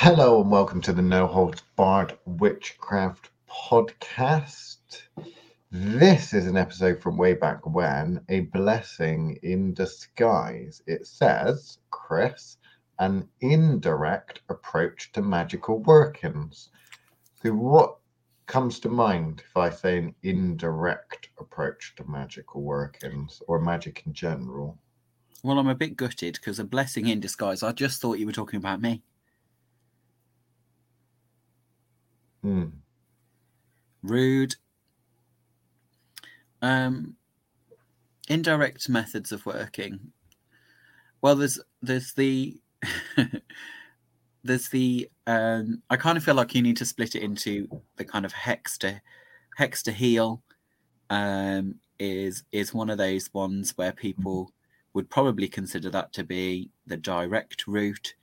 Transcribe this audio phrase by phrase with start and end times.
[0.00, 5.02] Hello and welcome to the No Holds Barred Witchcraft podcast.
[5.72, 10.84] This is an episode from way back when, a blessing in disguise.
[10.86, 12.58] It says, Chris,
[13.00, 16.68] an indirect approach to magical workings.
[17.42, 17.96] So, what
[18.46, 24.14] comes to mind if I say an indirect approach to magical workings or magic in
[24.14, 24.78] general?
[25.42, 27.64] Well, I'm a bit gutted because a blessing in disguise.
[27.64, 29.02] I just thought you were talking about me.
[32.48, 32.68] Hmm.
[34.02, 34.56] Rude.
[36.62, 37.16] Um,
[38.26, 40.12] indirect methods of working.
[41.20, 42.58] Well, there's there's the
[44.44, 48.04] there's the um, I kind of feel like you need to split it into the
[48.06, 48.98] kind of hex to
[49.58, 50.42] hex to heal
[51.10, 54.52] um, is is one of those ones where people
[54.94, 58.14] would probably consider that to be the direct route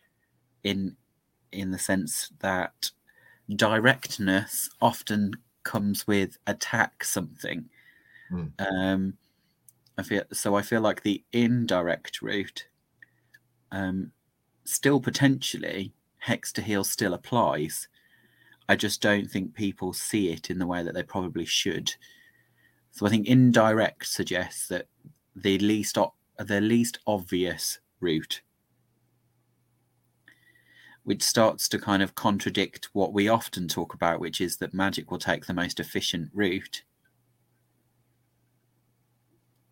[0.64, 0.96] in
[1.52, 2.90] in the sense that
[3.56, 7.66] directness often comes with attack something.
[8.32, 8.52] Mm.
[8.60, 9.18] Um,
[9.98, 10.56] I feel so.
[10.56, 12.68] I feel like the indirect route,
[13.72, 14.12] um,
[14.66, 17.88] still potentially hex to heal still applies.
[18.68, 21.94] I just don't think people see it in the way that they probably should.
[22.92, 24.88] So I think indirect suggests that
[25.36, 28.42] the least o- the least obvious route
[31.06, 35.10] which starts to kind of contradict what we often talk about, which is that magic
[35.12, 36.84] will take the most efficient route.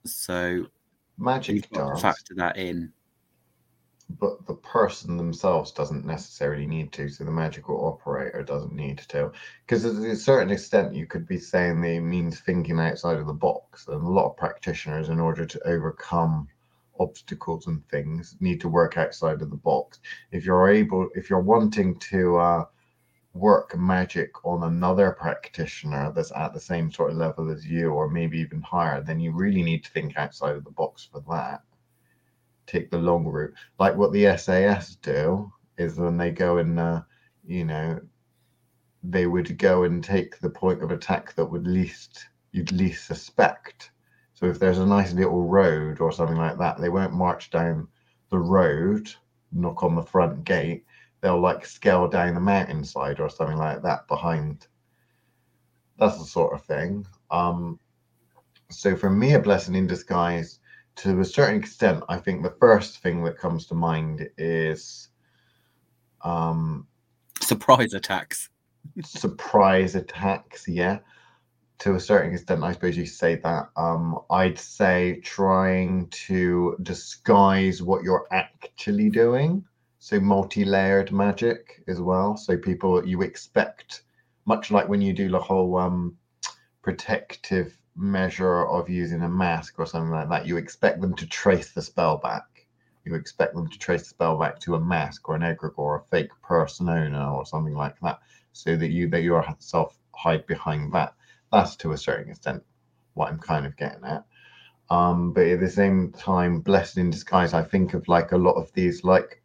[0.05, 0.67] So
[1.17, 2.93] Magic you've got to does, factor that in.
[4.19, 7.09] but the person themselves doesn't necessarily need to.
[7.09, 9.31] So the magical operator doesn't need to.
[9.65, 13.33] Because to a certain extent, you could be saying they means thinking outside of the
[13.33, 13.87] box.
[13.87, 16.47] And a lot of practitioners, in order to overcome
[16.99, 19.99] obstacles and things, need to work outside of the box.
[20.31, 22.65] If you're able, if you're wanting to uh,
[23.33, 28.09] work magic on another practitioner that's at the same sort of level as you, or
[28.09, 31.61] maybe even higher, then you really need to think outside of the box for that.
[32.67, 37.01] Take the long route, like what the SAS do is when they go and, uh,
[37.45, 37.99] you know,
[39.03, 43.91] they would go and take the point of attack that would least you'd least suspect.
[44.43, 47.87] So if there's a nice little road or something like that, they won't march down
[48.29, 49.09] the road,
[49.53, 50.85] knock on the front gate.
[51.21, 54.67] They'll like scale down the mountainside or something like that behind.
[55.97, 57.07] That's the sort of thing.
[57.31, 57.79] Um,
[58.69, 60.59] so for me, a blessing in disguise,
[60.97, 65.07] to a certain extent, I think the first thing that comes to mind is
[66.21, 66.85] um,
[67.39, 68.49] Surprise attacks.
[69.05, 70.67] surprise attacks.
[70.67, 70.99] Yeah,
[71.79, 73.69] to a certain extent, I suppose you say that.
[73.75, 79.65] Um, I'd say trying to disguise what you're actually doing.
[79.99, 82.35] So multi-layered magic as well.
[82.35, 84.03] So people you expect,
[84.45, 86.17] much like when you do the whole um,
[86.81, 91.71] protective measure of using a mask or something like that, you expect them to trace
[91.71, 92.43] the spell back.
[93.05, 95.95] You expect them to trace the spell back to a mask or an egregore or
[95.97, 98.19] a fake persona or something like that,
[98.51, 101.13] so that you that you yourself hide behind that.
[101.53, 102.63] That's to a certain extent
[103.13, 104.25] what I'm kind of getting at.
[104.89, 108.55] Um, but at the same time, blessed in disguise, I think of like a lot
[108.55, 109.43] of these like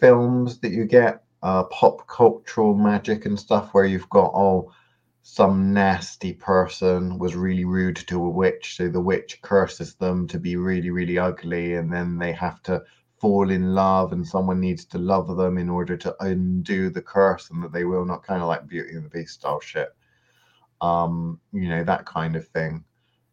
[0.00, 4.72] films that you get, uh, pop cultural magic and stuff, where you've got oh,
[5.22, 10.38] some nasty person was really rude to a witch, so the witch curses them to
[10.38, 12.82] be really, really ugly, and then they have to
[13.18, 17.50] fall in love, and someone needs to love them in order to undo the curse,
[17.50, 19.94] and that they will not kind of like Beauty and the Beast style shit.
[20.84, 22.84] Um, you know, that kind of thing.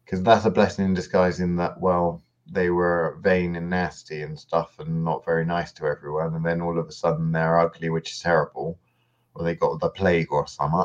[0.04, 4.38] Because that's a blessing in disguise in that, well, they were vain and nasty and
[4.38, 7.90] stuff and not very nice to everyone, and then all of a sudden they're ugly,
[7.90, 8.78] which is terrible,
[9.34, 10.84] or they got the plague or something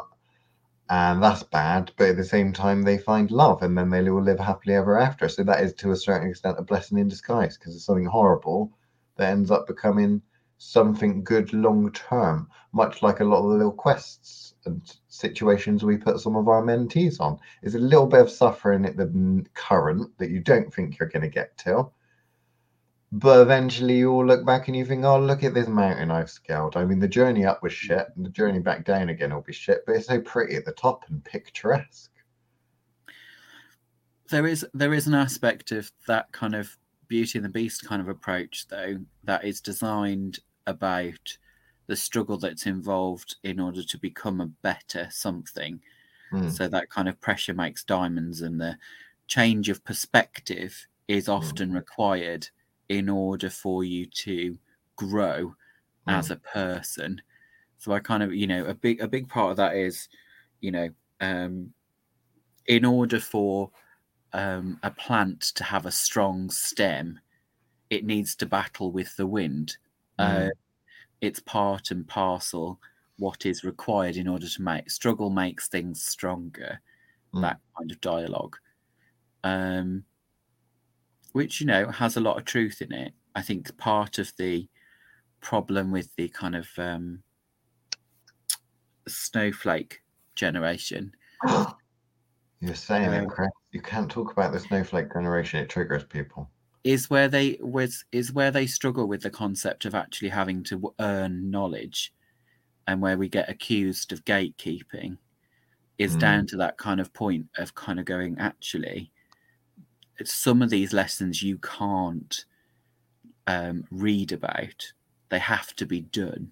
[0.90, 1.92] and that's bad.
[1.98, 4.98] But at the same time, they find love, and then they will live happily ever
[5.00, 5.30] after.
[5.30, 8.72] So that is, to a certain extent, a blessing in disguise because it's something horrible
[9.18, 10.22] that ends up becoming
[10.57, 12.50] something good long term.
[12.74, 16.62] Much like a lot of the little quests and situations we put some of our
[16.62, 21.00] mentees on, is a little bit of suffering at the current that you don't think
[21.00, 21.89] you're going to get to.
[23.12, 26.30] But eventually you all look back and you think, oh, look at this mountain I've
[26.30, 26.75] scaled.
[26.75, 29.53] I mean, the journey up was shit, and the journey back down again will be
[29.53, 32.12] shit, but it's so pretty at the top and picturesque.
[34.30, 36.77] There is there is an aspect of that kind of
[37.07, 41.40] Beauty and the Beast kind of approach, though, that is designed about
[41.88, 45.81] the struggle that's involved in order to become a better something.
[46.31, 46.56] Hmm.
[46.56, 48.78] So that kind of pressure makes diamonds, and the
[49.28, 52.50] change of perspective is often required
[52.90, 54.58] in order for you to
[54.96, 55.56] grow
[56.08, 56.31] as Mm.
[56.31, 57.22] a person.
[57.80, 60.10] So I kind of, you know, a big a big part of that is,
[60.62, 60.90] you know,
[61.22, 61.74] um,
[62.68, 63.72] in order for
[64.34, 67.20] um, a plant to have a strong stem,
[67.90, 69.78] it needs to battle with the wind.
[70.19, 70.48] Mm.
[70.48, 70.50] Uh,
[71.22, 72.80] it's part and parcel
[73.18, 76.81] what is required in order to make struggle makes things stronger.
[77.34, 77.42] Mm.
[77.42, 78.56] That kind of dialogue,
[79.44, 80.04] um,
[81.34, 83.14] which you know has a lot of truth in it.
[83.36, 84.68] I think part of the
[85.42, 87.22] problem with the kind of um,
[89.08, 90.00] snowflake
[90.36, 91.12] generation
[92.60, 93.50] You're saying Uh, it, Chris.
[93.72, 95.60] You can't talk about the snowflake generation.
[95.60, 96.50] It triggers people.
[96.88, 100.94] Is where they was is where they struggle with the concept of actually having to
[101.00, 102.13] earn knowledge
[102.88, 105.18] and where we get accused of gatekeeping
[105.98, 106.19] is Mm.
[106.19, 109.12] down to that kind of point of kind of going actually
[110.24, 112.45] some of these lessons you can't
[113.48, 114.94] um, read about
[115.30, 116.51] they have to be done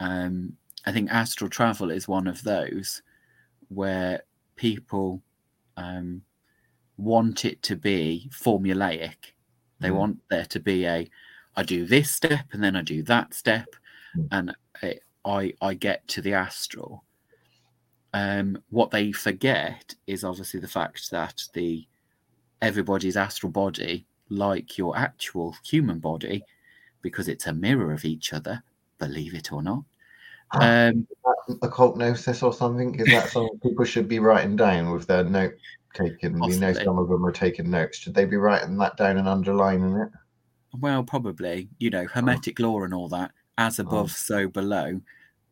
[0.00, 3.02] um, i think astral travel is one of those
[3.68, 4.22] where
[4.56, 5.22] people
[5.76, 6.22] um,
[6.98, 9.32] want it to be formulaic.
[9.80, 9.96] They Mm.
[9.96, 11.08] want there to be a,
[11.56, 13.68] I do this step and then I do that step,
[14.14, 14.28] Mm.
[14.32, 17.04] and I I, I get to the astral.
[18.14, 21.86] Um, what they forget is obviously the fact that the
[22.62, 26.42] everybody's astral body, like your actual human body,
[27.02, 28.62] because it's a mirror of each other,
[28.98, 29.84] believe it or not.
[30.52, 31.06] Um,
[31.60, 32.94] Occult gnosis or something?
[32.94, 35.54] Is that something people should be writing down with their note
[35.94, 36.40] taken?
[36.40, 37.98] We know some of them are taking notes.
[37.98, 40.08] Should they be writing that down and underlining it?
[40.78, 45.00] Well, probably, you know, hermetic law and all that, as above, so below,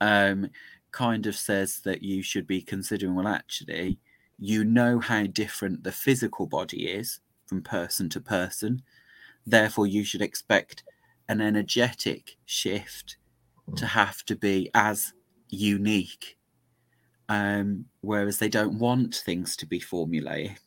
[0.01, 0.51] um,
[0.93, 3.99] kind of says that you should be considering, well, actually,
[4.39, 8.83] you know how different the physical body is from person to person.
[9.47, 10.85] Therefore, you should expect
[11.29, 13.17] an energetic shift
[13.77, 15.13] to have to be as
[15.49, 16.36] unique.
[17.29, 20.59] Um, whereas they don't want things to be formulaic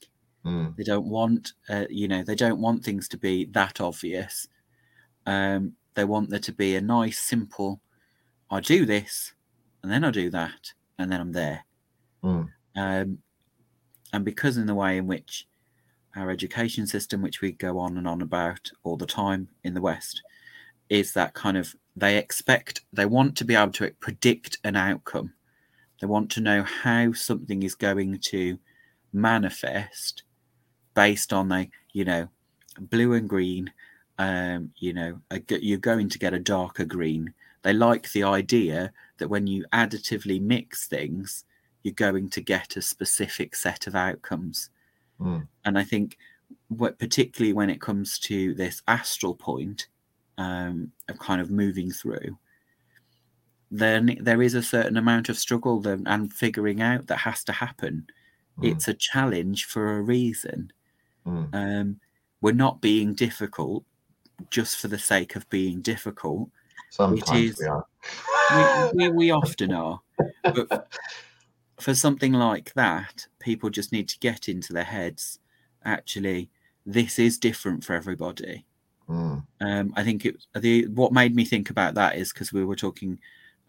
[0.45, 0.73] Mm.
[0.77, 4.47] they don't want uh, you know they don't want things to be that obvious
[5.25, 7.81] um, they want there to be a nice simple
[8.49, 9.33] i do this
[9.83, 11.65] and then i do that and then i'm there
[12.23, 12.47] Mm.
[12.77, 13.17] um,
[14.13, 15.45] and because in the way in which
[16.15, 19.81] our education system which we go on and on about all the time in the
[19.81, 20.21] west
[20.89, 25.33] is that kind of they expect they want to be able to predict an outcome
[25.99, 28.57] they want to know how something is going to
[29.13, 30.23] manifest
[30.93, 32.27] based on the you know
[32.79, 33.71] blue and green
[34.19, 38.91] um you know a, you're going to get a darker green they like the idea
[39.17, 41.45] that when you additively mix things
[41.83, 44.69] you're going to get a specific set of outcomes
[45.19, 45.45] Mm.
[45.65, 46.17] and i think
[46.69, 49.87] what particularly when it comes to this astral point
[50.37, 52.37] um, of kind of moving through
[53.71, 57.51] then there is a certain amount of struggle then- and figuring out that has to
[57.51, 58.07] happen
[58.57, 58.71] Mm.
[58.71, 60.71] it's a challenge for a reason
[61.25, 61.49] Mm.
[61.53, 61.99] um,
[62.41, 63.83] we're not being difficult
[64.49, 66.49] just for the sake of being difficult
[66.89, 67.85] Sometimes is- we are.
[68.95, 69.99] we, we, we often are
[70.43, 70.87] but
[71.79, 75.39] for something like that people just need to get into their heads
[75.85, 76.49] actually
[76.85, 78.65] this is different for everybody
[79.07, 79.43] Mm.
[79.61, 82.75] um, I think it the what made me think about that is because we were
[82.75, 83.19] talking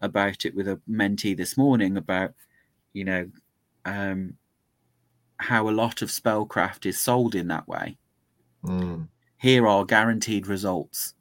[0.01, 2.33] about it with a mentee this morning about
[2.93, 3.29] you know
[3.85, 4.35] um,
[5.37, 7.97] how a lot of spellcraft is sold in that way.
[8.63, 9.07] Mm.
[9.37, 11.15] Here are guaranteed results,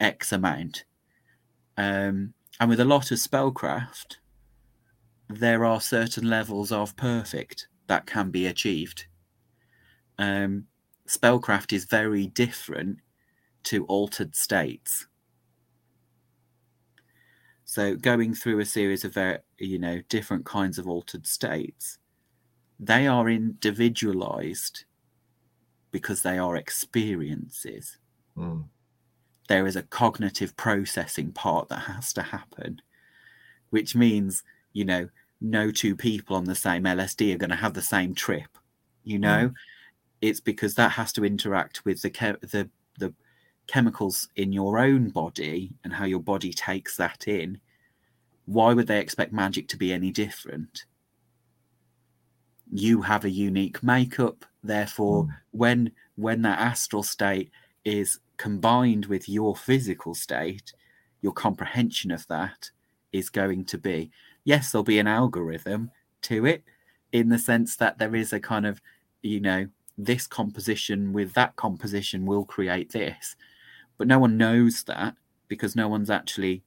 [0.00, 0.84] X amount,
[1.76, 4.16] um, and with a lot of spellcraft,
[5.28, 9.06] there are certain levels of perfect that can be achieved.
[10.18, 10.66] Um,
[11.08, 12.98] spellcraft is very different
[13.64, 15.06] to altered states.
[17.74, 21.98] So going through a series of ver- you know different kinds of altered states,
[22.78, 24.84] they are individualized
[25.90, 27.98] because they are experiences.
[28.36, 28.66] Mm.
[29.48, 32.80] There is a cognitive processing part that has to happen,
[33.70, 35.08] which means you know
[35.40, 38.56] no two people on the same LSD are going to have the same trip.
[39.02, 39.52] You know,
[40.20, 43.12] it's because that has to interact with the che- the the
[43.66, 47.60] chemicals in your own body and how your body takes that in.
[48.46, 50.84] Why would they expect magic to be any different?
[52.70, 55.36] You have a unique makeup, therefore, Mm.
[55.52, 57.50] when when that astral state
[57.84, 60.72] is combined with your physical state,
[61.22, 62.70] your comprehension of that
[63.12, 64.10] is going to be
[64.44, 65.90] yes, there'll be an algorithm
[66.22, 66.62] to it
[67.12, 68.80] in the sense that there is a kind of
[69.22, 73.36] you know this composition with that composition will create this
[73.96, 75.14] but no one knows that
[75.48, 76.62] because no one's actually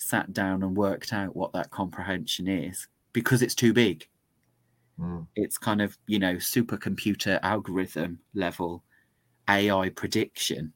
[0.00, 4.08] sat down and worked out what that comprehension is because it's too big.
[4.98, 5.26] Mm.
[5.36, 8.82] It's kind of, you know, supercomputer algorithm level
[9.48, 10.72] AI prediction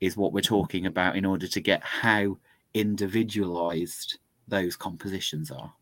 [0.00, 2.38] is what we're talking about in order to get how
[2.72, 5.72] individualized those compositions are.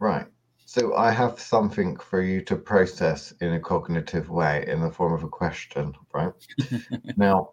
[0.00, 0.26] Right.
[0.64, 5.12] So I have something for you to process in a cognitive way in the form
[5.12, 6.32] of a question, right?
[7.16, 7.52] now,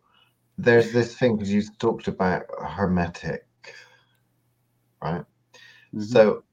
[0.58, 3.46] there's this thing because you talked about hermetic,
[5.02, 5.26] right?
[5.94, 6.04] Mhm.
[6.04, 6.44] So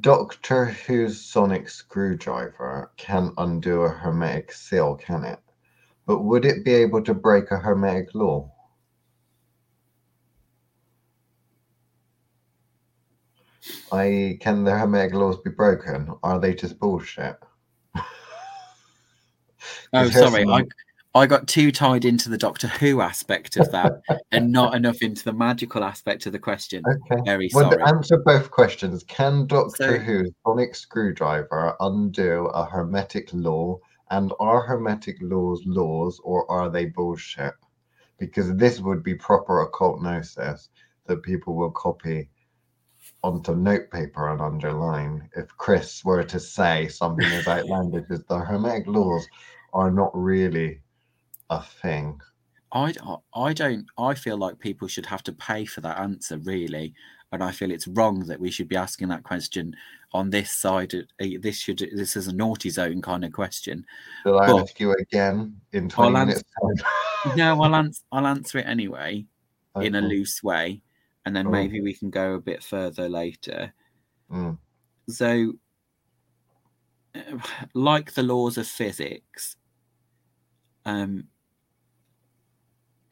[0.00, 5.38] Doctor Who's sonic screwdriver can undo a hermetic seal, can it?
[6.06, 8.50] But would it be able to break a hermetic law?
[13.92, 16.14] I can the hermetic laws be broken?
[16.22, 17.36] Are they just bullshit?
[19.94, 20.42] Oh, 'Cause here's sorry.
[20.44, 20.70] I, something-
[21.14, 23.92] I got too tied into the Doctor Who aspect of that
[24.32, 26.82] and not enough into the magical aspect of the question.
[26.88, 27.20] Okay.
[27.26, 27.82] Very Well, sorry.
[27.82, 33.78] to answer both questions, can Doctor So- Who's sonic screwdriver undo a hermetic law?
[34.10, 37.54] And are hermetic laws laws or are they bullshit?
[38.18, 40.68] Because this would be proper occult gnosis
[41.06, 42.28] that people will copy
[43.22, 45.28] onto notepaper and underline.
[45.34, 49.26] If Chris were to say something as outlandish as the hermetic laws
[49.72, 50.81] are not really
[51.52, 52.20] a thing.
[52.74, 52.94] I,
[53.34, 56.94] I don't I feel like people should have to pay for that answer really
[57.30, 59.74] and I feel it's wrong that we should be asking that question
[60.12, 63.84] on this side uh, this should this is a naughty zone kind of question
[64.22, 66.42] Shall I ask you again in 20 I'll minutes?
[66.62, 67.36] time?
[67.36, 69.26] no I'll answer I'll answer it anyway
[69.82, 70.80] in a loose way
[71.26, 71.50] and then Oh.
[71.50, 73.74] maybe we can go a bit further later
[74.30, 74.56] Mm.
[75.10, 75.52] so
[77.74, 79.56] like the laws of physics
[80.86, 81.24] um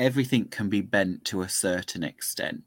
[0.00, 2.64] everything can be bent to a certain extent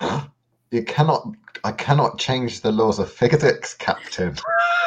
[0.72, 1.28] You cannot.
[1.64, 4.34] I cannot change the laws of physics, Captain.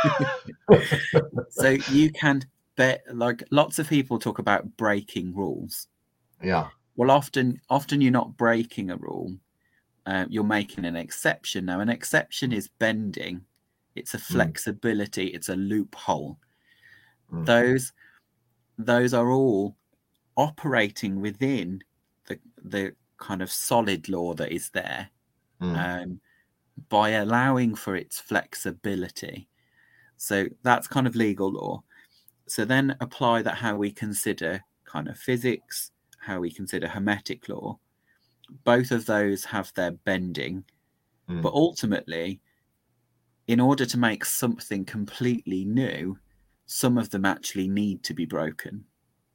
[1.50, 2.42] so you can
[2.76, 5.88] bet like lots of people talk about breaking rules
[6.44, 6.68] yeah.
[6.96, 9.34] well often often you're not breaking a rule
[10.08, 13.42] uh, you're making an exception now an exception is bending
[13.96, 16.38] it's a flexibility it's a loophole
[17.32, 17.46] Mm.
[17.46, 17.94] those
[18.78, 19.76] those are all
[20.38, 21.82] operating within
[22.26, 25.10] the the kind of solid law that is there
[25.62, 26.04] Mm.
[26.04, 26.22] um,
[26.90, 29.48] by allowing for its flexibility.
[30.18, 31.82] So that's kind of legal law.
[32.48, 37.80] So then apply that how we consider kind of physics, how we consider hermetic law.
[38.66, 40.66] Both of those have their bending,
[41.30, 41.42] Mm.
[41.42, 42.42] but ultimately,
[43.48, 46.20] in order to make something completely new,
[46.66, 48.86] some of them actually need to be broken.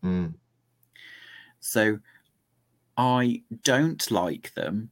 [0.05, 0.35] Mm.
[1.61, 1.99] So
[2.97, 4.91] I don't like them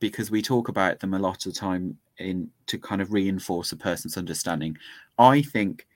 [0.00, 3.76] because we talk about them a lot of time in to kind of reinforce a
[3.76, 4.76] person's understanding.
[5.18, 5.86] I think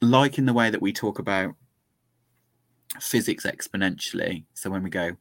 [0.00, 1.54] like in the way that we talk about
[3.00, 4.44] physics exponentially.
[4.54, 5.12] So when we go,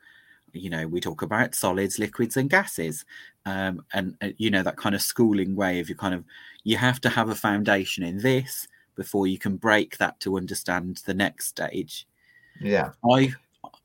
[0.54, 3.06] you know, we talk about solids, liquids, and gases,
[3.46, 6.24] um, and uh, you know that kind of schooling way of you kind of
[6.64, 11.02] you have to have a foundation in this before you can break that to understand
[11.06, 12.08] the next stage.
[12.60, 12.92] Yeah.
[13.10, 13.34] I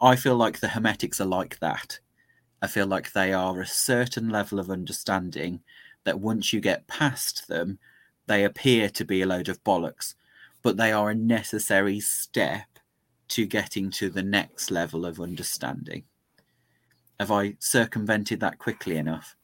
[0.01, 1.99] I feel like the hermetics are like that.
[2.63, 5.63] I feel like they are a certain level of understanding
[6.05, 7.79] that once you get past them,
[8.27, 10.15] they appear to be a load of bollocks,
[10.63, 12.67] but they are a necessary step
[13.29, 16.05] to getting to the next level of understanding.
[17.19, 19.35] Have I circumvented that quickly enough?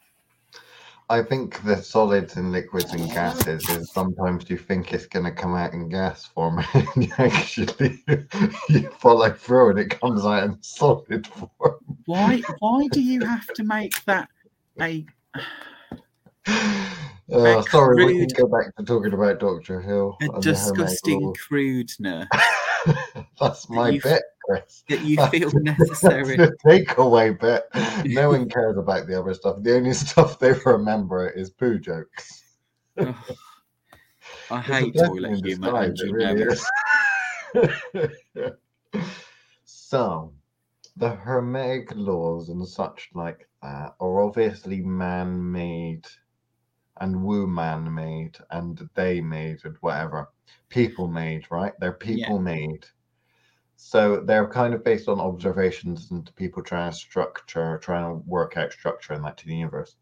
[1.10, 5.32] I think the solids and liquids and gases is sometimes you think it's going to
[5.32, 8.04] come out in gas form, and you actually
[8.68, 11.78] you follow through and it comes out in solid form.
[12.04, 14.28] Why why do you have to make that
[14.80, 15.06] a
[17.30, 20.16] Uh, sorry, we crude- can go back to talking about Doctor Hill.
[20.22, 22.26] a and the hermetic disgusting crudeness
[23.40, 24.84] That's my bit, Chris.
[24.88, 26.36] that you That's- feel That's necessary?
[26.36, 27.64] the takeaway bit.
[28.06, 29.62] No one cares about the other stuff.
[29.62, 32.42] The only stuff they remember is poo jokes.
[32.96, 33.14] Ugh.
[34.50, 36.56] I hate toilet humor, and you it know really
[39.64, 40.32] so,
[40.96, 46.06] the Hermetic laws and such like that are obviously man made
[47.00, 50.30] and woo man made and they made and whatever.
[50.68, 51.72] People made, right?
[51.80, 52.84] They're people made.
[53.80, 58.56] So they're kind of based on observations and people trying to structure, trying to work
[58.56, 59.94] out structure in that to the universe.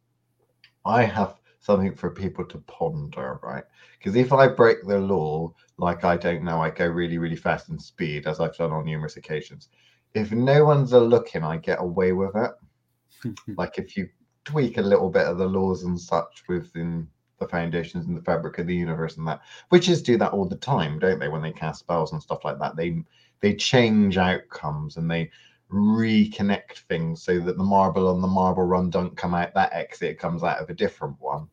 [0.87, 3.65] I have something for people to ponder, right?
[3.99, 7.69] Because if I break the law, like I don't know, I go really, really fast
[7.69, 9.69] in speed, as I've done on numerous occasions.
[10.15, 13.37] If no one's a looking, I get away with it.
[13.59, 14.09] like if you
[14.47, 17.07] tweak a little bit of the laws and such within
[17.39, 20.57] the foundations and the fabric of the universe and that witches do that all the
[20.57, 23.03] time don't they when they cast spells and stuff like that they
[23.41, 25.31] they change outcomes and they
[25.71, 30.19] reconnect things so that the marble on the marble run don't come out that exit
[30.19, 31.49] comes out of a different one.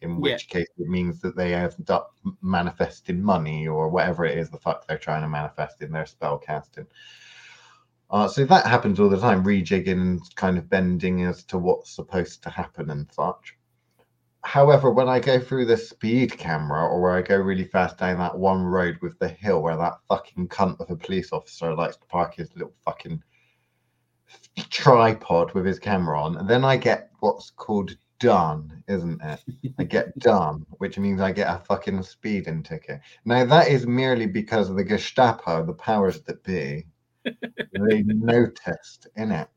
[0.00, 0.60] In which yeah.
[0.60, 4.86] case it means that they have up manifesting money or whatever it is the fuck
[4.86, 6.86] they're trying to manifest in their spell casting.
[8.10, 12.42] Uh, so that happens all the time rejigging kind of bending as to what's supposed
[12.42, 13.57] to happen and such
[14.48, 18.16] However, when I go through the speed camera or where I go really fast down
[18.16, 21.98] that one road with the hill where that fucking cunt of a police officer likes
[21.98, 23.22] to park his little fucking
[24.70, 29.44] tripod with his camera on, and then I get what's called done, isn't it?
[29.78, 33.02] I get done, which means I get a fucking speeding ticket.
[33.26, 36.86] Now that is merely because of the Gestapo, the powers that be,
[37.26, 39.48] they noticed in it.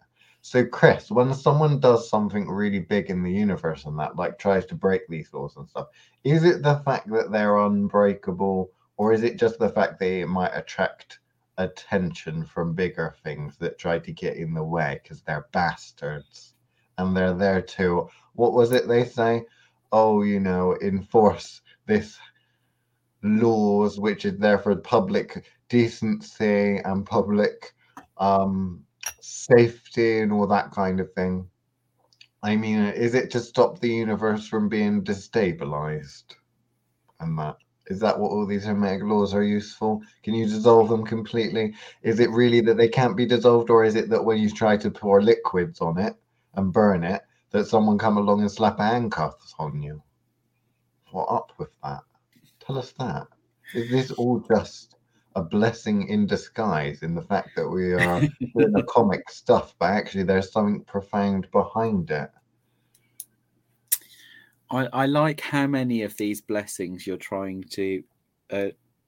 [0.44, 4.66] So, Chris, when someone does something really big in the universe and that, like tries
[4.68, 5.90] to break these laws and stuff,
[6.24, 10.52] is it the fact that they're unbreakable, or is it just the fact they might
[10.56, 11.20] attract
[11.58, 16.56] attention from bigger things that try to get in the way because they're bastards
[16.98, 19.44] and they're there to, what was it they say?
[19.92, 22.18] Oh, you know, enforce this
[23.24, 27.74] laws which is there for public decency and public
[28.18, 28.84] um
[29.20, 31.48] safety and all that kind of thing.
[32.43, 36.36] I mean, is it to stop the universe from being destabilized?
[37.20, 40.01] And that is that what all these hermetic laws are useful?
[40.24, 41.74] Can you dissolve them completely?
[42.03, 44.77] Is it really that they can't be dissolved, or is it that when you try
[44.77, 46.15] to pour liquids on it
[46.53, 50.01] and burn it, that someone come along and slap handcuffs on you?
[51.12, 52.01] What up with that?
[52.65, 53.27] Tell us that.
[53.74, 54.96] Is this all just
[55.36, 58.20] a blessing in disguise in the fact that we are
[58.56, 62.29] doing the comic stuff, but actually there's something profound behind it.
[64.70, 68.03] I, I like how many of these blessings you're trying to
[68.51, 68.68] uh,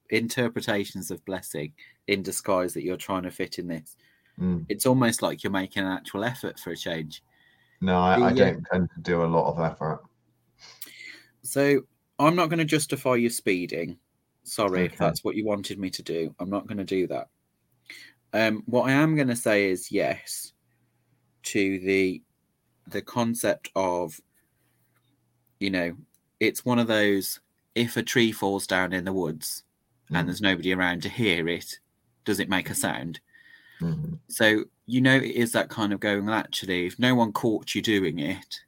[0.09, 1.73] interpretations of blessing
[2.07, 3.95] in disguise that you're trying to fit in this.
[4.39, 4.65] Mm.
[4.69, 7.23] It's almost like you're making an actual effort for a change.
[7.81, 10.01] No, I, the, I don't tend to do a lot of effort.
[11.43, 11.81] So
[12.19, 13.97] I'm not going to justify your speeding
[14.43, 14.93] Sorry okay.
[14.93, 16.33] if that's what you wanted me to do.
[16.39, 17.27] I'm not going to do that.
[18.33, 20.53] Um, what I am going to say is yes
[21.43, 22.21] to the
[22.87, 24.19] the concept of
[25.59, 25.95] you know
[26.39, 27.39] it's one of those
[27.75, 29.63] if a tree falls down in the woods
[30.11, 30.17] mm.
[30.17, 31.79] and there's nobody around to hear it
[32.25, 33.19] does it make a sound
[33.81, 34.15] mm-hmm.
[34.27, 37.73] so you know it is that kind of going well, actually if no one caught
[37.73, 38.59] you doing it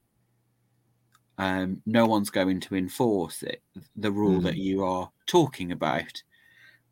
[1.37, 3.61] um, no one's going to enforce it,
[3.95, 4.43] the rule mm.
[4.43, 6.23] that you are talking about.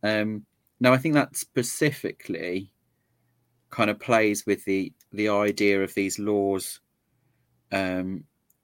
[0.03, 0.45] Um,
[0.79, 2.71] now, I think that specifically
[3.69, 6.79] kind of plays with the the idea of these laws
[7.71, 8.23] um,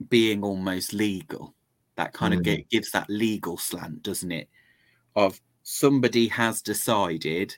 [0.09, 1.55] being almost legal.
[1.95, 2.37] That kind mm.
[2.37, 4.49] of get, gives that legal slant, doesn't it?
[5.15, 7.55] Of somebody has decided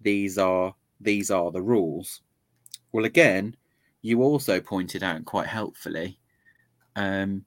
[0.00, 2.20] these are these are the rules.
[2.92, 3.56] Well, again,
[4.02, 6.18] you also pointed out quite helpfully
[6.98, 7.44] um,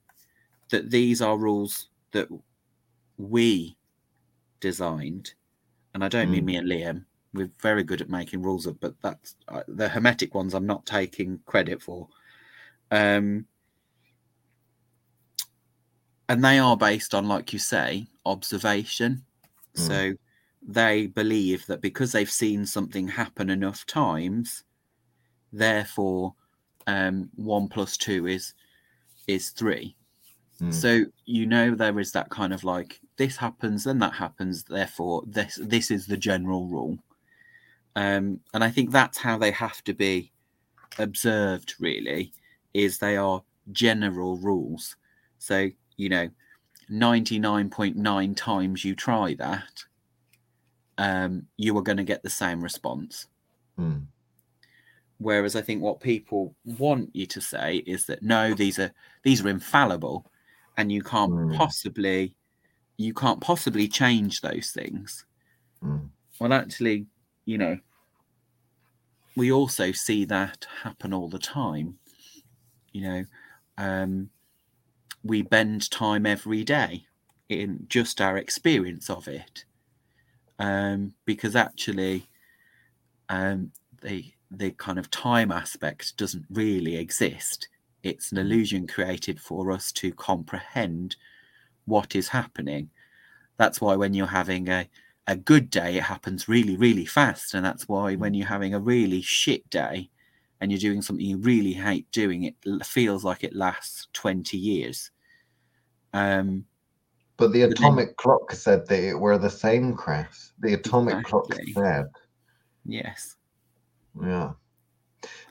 [0.70, 2.30] that these are rules that
[3.18, 3.76] we
[4.62, 5.34] designed,
[5.94, 6.32] and I don't mm.
[6.32, 7.06] mean me and Liam.
[7.34, 10.54] We're very good at making rules of, but that's uh, the hermetic ones.
[10.54, 12.08] I'm not taking credit for.
[12.92, 13.46] Um,
[16.30, 19.24] and they are based on, like you say, observation.
[19.76, 19.88] Mm.
[19.88, 20.14] So
[20.62, 24.64] they believe that because they've seen something happen enough times,
[25.52, 26.36] therefore,
[26.88, 28.54] um, one plus two is
[29.28, 29.96] is three.
[30.62, 30.74] Mm.
[30.74, 35.24] So you know there is that kind of like this happens, then that happens, therefore
[35.26, 36.98] this this is the general rule.
[37.96, 40.32] Um, and I think that's how they have to be
[41.00, 41.76] observed.
[41.80, 42.32] Really,
[42.74, 44.96] is they are general rules.
[45.40, 46.30] So you know,
[46.90, 49.84] ninety nine point nine times you try that,
[50.98, 53.28] um, you are going to get the same response.
[53.80, 54.06] Mm.
[55.22, 59.46] Whereas I think what people want you to say is that no, these are these
[59.46, 60.26] are infallible,
[60.78, 61.56] and you can't mm.
[61.56, 62.36] possibly
[62.98, 65.26] you can't possibly change those things.
[65.84, 66.10] Mm.
[66.40, 67.06] Well, actually,
[67.46, 67.78] you know,
[69.36, 72.00] we also see that happen all the time.
[72.92, 73.26] You know,
[73.78, 74.32] um,
[75.24, 77.06] we bend time every day
[77.48, 79.66] in just our experience of it,
[80.58, 82.28] um, because actually,
[83.30, 87.68] um, the the kind of time aspect doesn't really exist.
[88.04, 91.16] It's an illusion created for us to comprehend
[91.86, 92.90] what is happening.
[93.58, 94.88] That's why when you're having a,
[95.28, 97.54] a good day, it happens really, really fast.
[97.54, 100.10] And that's why when you're having a really shit day
[100.60, 105.12] and you're doing something you really hate doing, it feels like it lasts 20 years.
[106.14, 106.66] Um,
[107.38, 110.52] But the then- atomic clock said that it were the same, Chris.
[110.60, 112.08] The atomic clock said.
[112.86, 113.38] yes.
[114.20, 114.54] Yeah.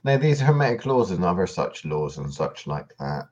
[0.03, 3.29] Now, these hermetic laws and other such laws and such like that,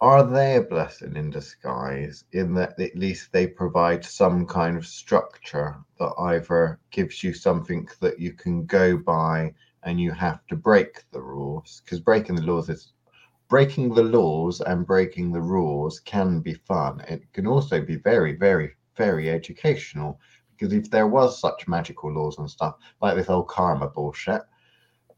[0.00, 4.84] are they a blessing in disguise in that at least they provide some kind of
[4.86, 9.54] structure that either gives you something that you can go by
[9.84, 11.82] and you have to break the rules?
[11.84, 12.92] Because breaking the laws is
[13.48, 17.00] breaking the laws and breaking the rules can be fun.
[17.08, 20.18] It can also be very, very, very educational.
[20.62, 24.42] Because if there was such magical laws and stuff, like this old karma bullshit,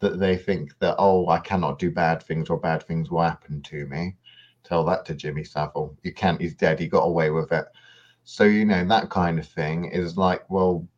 [0.01, 3.61] that they think that oh I cannot do bad things or bad things will happen
[3.61, 4.17] to me.
[4.63, 5.95] Tell that to Jimmy Savile.
[6.03, 6.41] You can't.
[6.41, 6.81] He's dead.
[6.81, 7.67] He got away with it.
[8.23, 10.89] So you know that kind of thing is like well,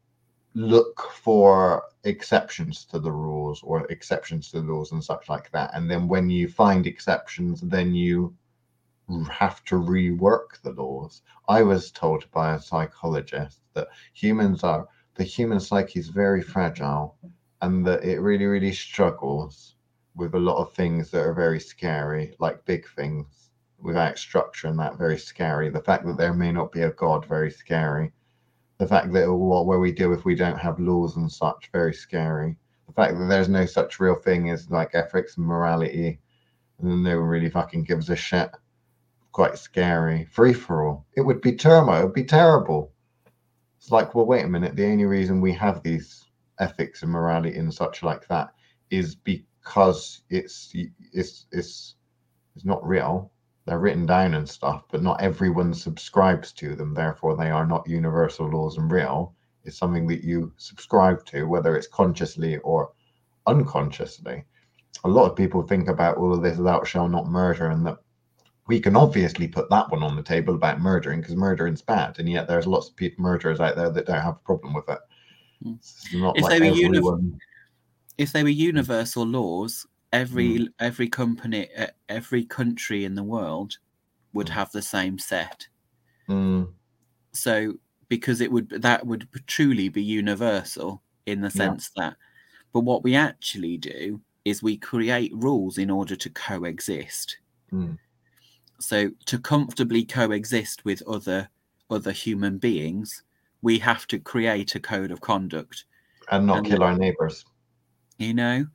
[0.55, 5.73] look for exceptions to the rules or exceptions to the laws and such like that.
[5.75, 8.33] And then when you find exceptions, then you
[9.31, 11.23] have to rework the laws.
[11.49, 17.17] I was told by a psychologist that humans are the human psyche is very fragile
[17.63, 19.77] and that it really, really struggles
[20.15, 24.79] with a lot of things that are very scary, like big things without structure and
[24.79, 25.71] that very scary.
[25.71, 28.13] The fact that there may not be a God, very scary.
[28.79, 31.71] The fact that oh, what where we do if we don't have laws and such,
[31.73, 32.57] very scary.
[32.87, 36.19] The fact that there's no such real thing as like ethics and morality,
[36.79, 38.51] and no one really fucking gives a shit.
[39.37, 40.25] Quite scary.
[40.33, 41.07] Free for all.
[41.15, 42.01] It would be turmoil.
[42.01, 42.95] It would be terrible.
[43.77, 44.77] It's like, well, wait a minute.
[44.77, 46.25] The only reason we have these
[46.59, 48.55] ethics and morality and such like that
[48.89, 50.73] is because it's
[51.13, 51.97] it's it's
[52.55, 53.31] it's not real.
[53.67, 56.95] They're written down and stuff, but not everyone subscribes to them.
[56.95, 59.35] Therefore, they are not universal laws and real.
[59.65, 62.93] It's something that you subscribe to, whether it's consciously or
[63.47, 64.47] unconsciously.
[65.05, 67.99] A lot of people think about all of this "thou shalt not murder" and that
[68.67, 72.29] we can obviously put that one on the table about murdering because murdering's bad, and
[72.29, 74.99] yet there's lots of people murderers out there that don't have a problem with it.
[75.63, 76.21] Hmm.
[76.21, 77.39] Not If like they were uni-
[78.19, 83.79] if they were universal laws, every every company, uh, every country in the world
[84.33, 84.51] would Mm.
[84.51, 85.69] have the same set.
[86.29, 86.73] Mm,
[87.33, 87.75] So
[88.09, 91.69] because it would that would truly be universal in the Yeah.
[91.69, 92.17] sense that,
[92.73, 97.39] but what we actually do is we create rules in order to coexist.
[97.73, 97.99] mm,
[98.79, 101.49] So to comfortably coexist with other
[101.89, 103.23] other human beings,
[103.63, 105.85] we have to create a code of conduct.
[106.31, 107.45] And not And kill our neighbors.
[108.19, 108.67] you know?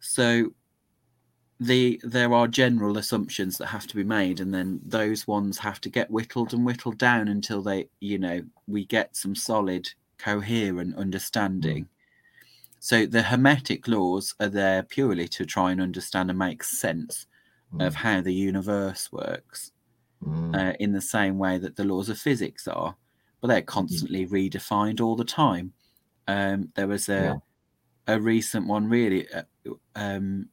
[0.00, 0.52] So
[1.58, 5.80] the there are general assumptions that have to be made and then those ones have
[5.80, 9.88] to get whittled and whittled down until they you know we get some solid
[10.18, 11.84] coherent understanding.
[11.84, 11.88] Mm.
[12.78, 17.26] So the hermetic laws are there purely to try and understand and make sense
[17.80, 19.72] of Mm, how the universe works
[20.20, 22.96] mm, uh, in the same way that the laws of physics are,
[23.40, 25.74] but they're constantly redefined all the time.
[26.28, 27.38] Um, there was a Yeah.
[28.08, 29.44] a recent one, really, uh,
[29.94, 30.50] um,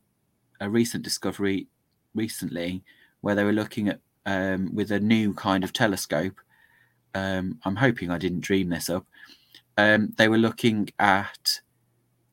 [0.61, 1.69] a recent discovery
[2.15, 2.83] recently
[3.21, 6.39] where they were looking at um, with a new kind of telescope.
[7.15, 9.07] Um, I'm hoping I didn't dream this up.
[9.77, 11.61] Um, they were looking at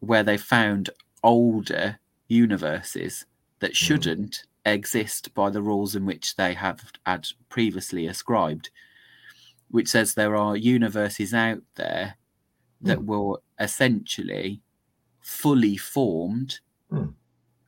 [0.01, 0.91] where they found
[1.23, 3.27] older universes
[3.61, 8.71] that shouldn't exist by the rules in which they have had previously ascribed,
[9.71, 12.17] which says there are universes out there
[12.83, 14.63] that were essentially
[15.21, 17.11] fully formed Hmm.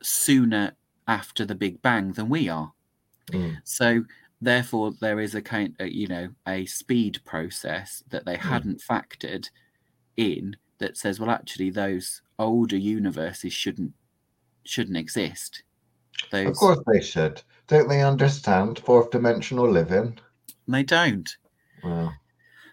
[0.01, 0.75] sooner
[1.07, 2.73] after the Big Bang than we are.
[3.31, 4.05] mm, So
[4.41, 8.49] therefore, there is a kind, uh, you know, a speed process that they Hmm.
[8.49, 9.49] hadn't factored
[10.17, 13.93] in that says, well, actually, those older universes shouldn't
[14.65, 15.63] shouldn't exist.
[16.31, 17.41] Those Of course they should.
[17.67, 20.19] Don't they understand fourth dimensional living?
[20.67, 21.29] they don't.
[21.83, 22.13] Well,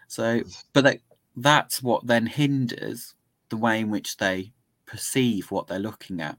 [0.07, 0.41] So,
[0.73, 0.99] but that
[1.35, 3.15] that's what then hinders
[3.49, 4.51] the way in which they
[4.85, 6.37] perceive what they're looking at.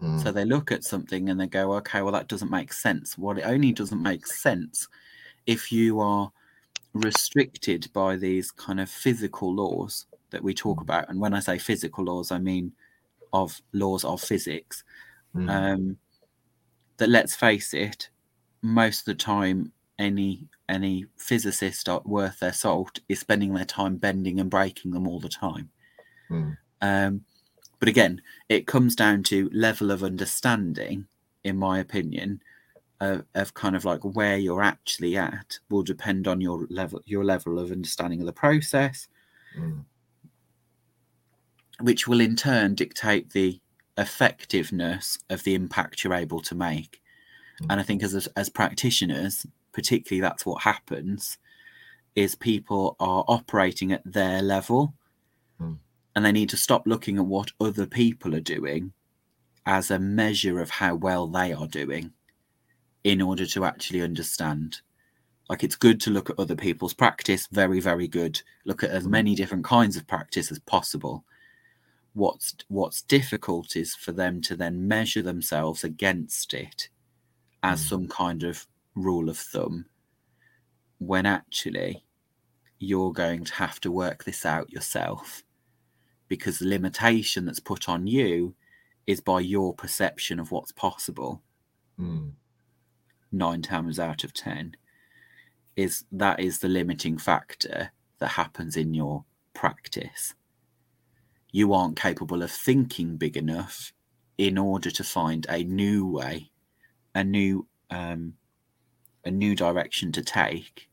[0.00, 3.16] mm, So they look at something and they go, okay, well, that doesn't make sense.
[3.16, 4.88] Well, it only doesn't make sense
[5.46, 6.30] if you are
[6.94, 11.08] restricted by these kind of physical laws that we talk about.
[11.08, 12.72] And when I say physical laws, I mean
[13.32, 14.84] of laws of physics.
[15.34, 15.96] mm, Um,
[16.98, 18.10] that let's face it,
[18.62, 24.38] most of the time, any any physicist worth their salt is spending their time bending
[24.38, 25.70] and breaking them all the time.
[26.30, 27.24] mm, Um,
[27.80, 31.06] but again, it comes down to level of understanding,
[31.44, 32.42] in my opinion,
[33.00, 37.24] of, of kind of like where you're actually at will depend on your level your
[37.24, 39.08] level of understanding of the process,
[39.56, 39.84] mm,
[41.80, 43.60] which will in turn dictate the
[43.98, 47.02] effectiveness of the impact you're able to make.
[47.68, 51.38] And I think as as practitioners, particularly that's what happens
[52.14, 54.94] is people are operating at their level
[55.60, 55.78] Mm.
[56.14, 58.92] and they need to stop looking at what other people are doing
[59.66, 62.12] as a measure of how well they are doing
[63.02, 64.80] in order to actually understand
[65.50, 69.04] like it's good to look at other people's practice very very good look at as
[69.06, 69.10] Mm.
[69.10, 71.24] many different kinds of practice as possible
[72.18, 76.88] what's what's difficult is for them to then measure themselves against it
[77.62, 77.88] as Mm.
[77.88, 79.86] some kind of rule of thumb
[80.98, 82.04] when actually
[82.80, 85.44] you're going to have to work this out yourself
[86.28, 88.54] because the limitation that's put on you
[89.06, 91.42] is by your perception of what's possible
[91.98, 92.32] Mm.
[93.32, 94.76] nine times out of ten
[95.76, 100.34] is that is the limiting factor that happens in your practice
[101.52, 103.92] you aren't capable of thinking big enough
[104.36, 106.50] in order to find a new way
[107.14, 108.34] a new um,
[109.24, 110.88] a new direction to take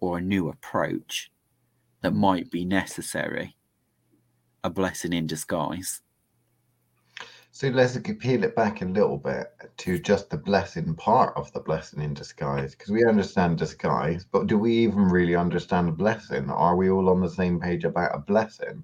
[0.00, 1.30] or a new approach
[2.02, 3.56] that might be necessary
[4.62, 6.02] a blessing in disguise
[7.56, 11.60] So let's peel it back a little bit to just the blessing part of the
[11.60, 16.50] blessing in disguise, because we understand disguise, but do we even really understand a blessing?
[16.50, 18.82] Are we all on the same page about a blessing?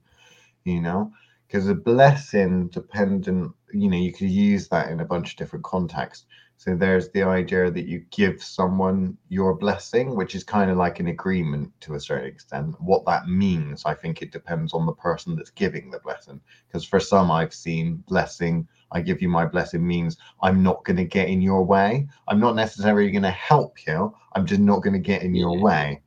[0.65, 1.13] You know,
[1.47, 5.65] because a blessing dependent, you know, you could use that in a bunch of different
[5.65, 6.27] contexts.
[6.61, 11.01] So there's the idea that you give someone your blessing, which is kind of like
[11.01, 12.79] an agreement to a certain extent.
[12.79, 16.85] What that means, I think it depends on the person that's giving the blessing because
[16.85, 21.05] for some I've seen blessing, I give you my blessing means I'm not going to
[21.05, 22.07] get in your way.
[22.29, 24.15] I'm not necessarily going to help you.
[24.35, 26.03] I'm just not going to get in your way,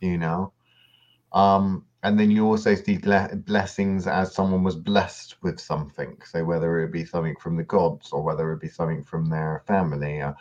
[0.00, 0.54] you know.
[1.32, 6.16] Um, and then you also see ble- blessings as someone was blessed with something.
[6.24, 9.62] So whether it be something from the gods or whether it be something from their
[9.66, 10.32] family, uh,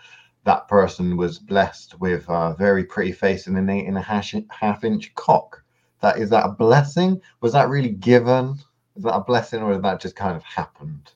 [0.43, 4.31] that person was blessed with a very pretty face and an eight and a half,
[4.49, 5.63] half inch cock.
[6.01, 7.21] That is that a blessing?
[7.41, 8.55] Was that really given?
[8.95, 11.11] Is that a blessing or did that just kind of happened?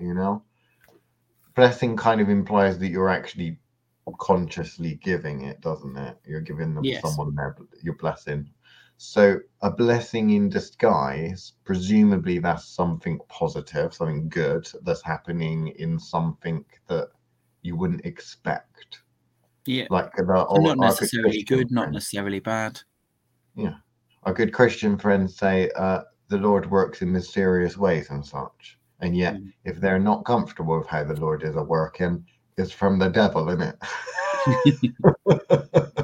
[0.00, 0.42] You know?
[1.54, 3.58] Blessing kind of implies that you're actually
[4.18, 6.18] consciously giving it, doesn't it?
[6.26, 7.00] You're giving them Yes.
[7.00, 8.50] someone their your blessing.
[8.96, 16.64] So a blessing in disguise, presumably that's something positive, something good that's happening in something
[16.88, 17.08] that
[17.62, 19.02] you wouldn't expect.
[19.66, 22.80] yeah Like the So not necessarily good not friends- necessarily bad
[23.56, 23.74] Yeah.
[24.24, 28.78] our good Christian friends say uh, the Lord works in mysterious ways and such.
[29.00, 29.52] And yet, Mm.
[29.64, 32.24] if they're not comfortable with how the Lord is a working,
[32.56, 33.78] it's from the devil, isn't it?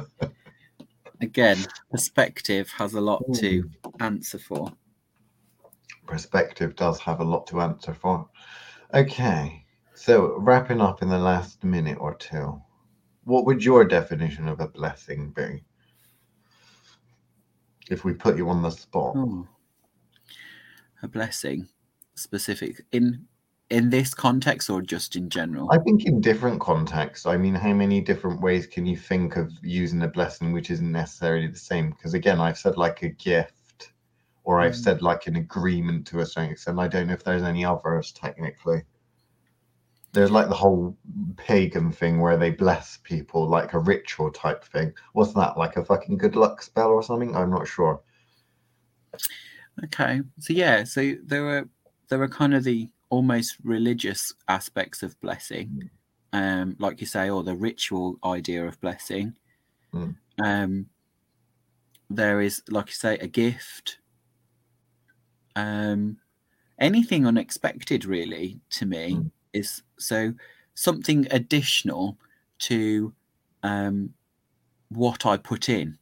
[1.21, 4.01] again perspective has a lot to Mm.
[4.01, 4.71] answer for
[6.07, 8.27] Perspective does have a lot to answer for.
[8.93, 12.61] Okay, so wrapping up in the last minute or two,
[13.23, 15.63] what would your definition of a blessing be?
[17.89, 19.15] If we put you on the spot.
[19.15, 19.47] Oh,
[21.03, 21.69] a blessing
[22.15, 23.25] specific in
[23.71, 27.25] in this context or just in general I think in different contexts.
[27.25, 30.91] I mean, how many different ways can you think of using a blessing which isn't
[30.91, 31.91] necessarily the same?
[31.91, 33.93] Because again, I've said like a gift,
[34.43, 34.83] or I've Mm.
[34.83, 36.79] said like an agreement to a certain extent.
[36.79, 38.81] I don't know if there's any others technically.
[40.13, 40.97] There's like the whole
[41.37, 44.93] pagan thing where they bless people, like a ritual type thing.
[45.13, 45.57] What's that?
[45.57, 47.33] Like a fucking good luck spell or something?
[47.35, 48.01] I'm not sure.
[49.85, 51.69] okay so yeah so there are
[52.09, 55.89] there are kind of the almost religious aspects of blessing.
[56.33, 59.35] Um like you say or the ritual idea of blessing.
[59.93, 60.15] Mm.
[60.43, 60.89] um
[62.09, 63.99] there is like you say a gift.
[65.55, 66.17] Um
[66.79, 69.31] anything unexpected really to me Mm.
[69.53, 70.33] is so
[70.73, 72.17] something additional
[72.59, 73.13] to
[73.63, 74.13] um
[74.89, 75.97] what i put in.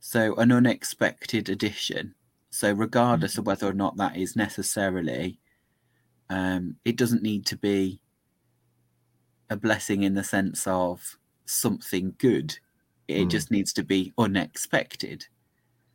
[0.00, 2.14] So an unexpected addition
[2.56, 5.38] so regardless of whether or not that is necessarily
[6.30, 8.00] um it doesn't need to be
[9.50, 12.58] a blessing in the sense of something good
[13.08, 13.30] it Mm.
[13.30, 15.26] just needs to be unexpected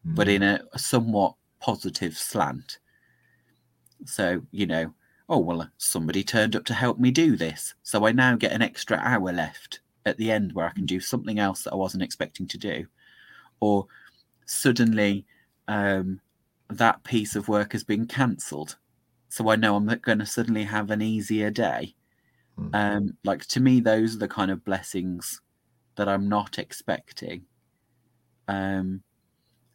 [0.06, 0.36] but Mm.
[0.36, 2.80] in a, a somewhat positive slant.
[4.06, 4.94] So, you know,
[5.30, 7.76] oh, well, somebody turned up to help me do this.
[7.84, 11.00] So I now get an extra hour left at the end where I can do
[11.00, 12.88] something else that I wasn't expecting to do.
[13.60, 13.86] Or
[14.48, 15.26] suddenly
[15.68, 16.20] um,
[16.78, 18.78] that piece of work has been cancelled.
[19.30, 21.96] So I know I'm going to suddenly have an easier day.
[22.58, 22.76] Mm.
[22.76, 25.42] Um, like to me, those are the kind of blessings
[25.96, 27.44] that I'm not expecting.
[28.48, 29.04] Um,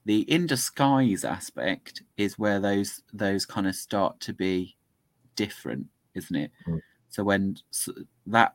[0.05, 4.77] the in disguise aspect is where those those kind of start to be
[5.35, 6.51] different, isn't it?
[6.69, 6.81] Mm.
[7.09, 7.57] So when
[8.27, 8.55] that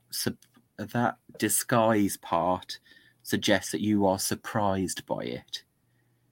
[0.78, 2.80] that disguise part
[3.24, 5.64] suggests that you are surprised by it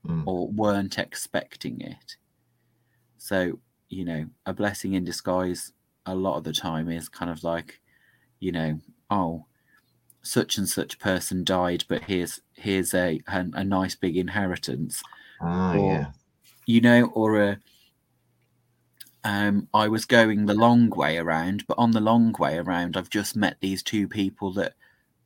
[0.07, 0.23] Mm.
[0.25, 2.15] or weren't expecting it.
[3.17, 3.59] So,
[3.89, 5.73] you know, a blessing in disguise
[6.05, 7.81] a lot of the time is kind of like,
[8.39, 9.45] you know, oh,
[10.21, 15.03] such and such person died, but here's here's a a, a nice big inheritance,
[15.41, 16.11] Ah, or- yeah.
[16.65, 17.59] you know, or a
[19.25, 23.09] um, I was going the long way around, but on the long way around, I've
[23.09, 24.75] just met these two people that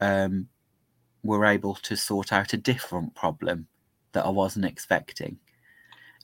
[0.01, 0.47] um,
[1.21, 3.67] were able to sort out a different problem
[4.13, 5.37] that I wasn't expecting.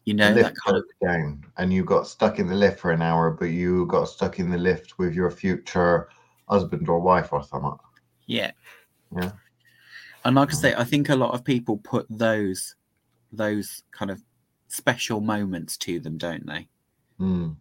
[0.05, 3.01] You know, that kind of down and you got stuck in the lift for an
[3.01, 6.09] hour, but you got stuck in the lift with your future
[6.47, 7.77] husband or wife or something.
[8.25, 8.51] yeah,
[9.15, 9.31] Yeah.
[10.25, 10.61] And like I Mm.
[10.61, 12.75] say, I think a lot of people put those
[13.31, 14.23] those kind of
[14.67, 16.67] special moments to them, don't they?
[17.17, 17.51] Hmm.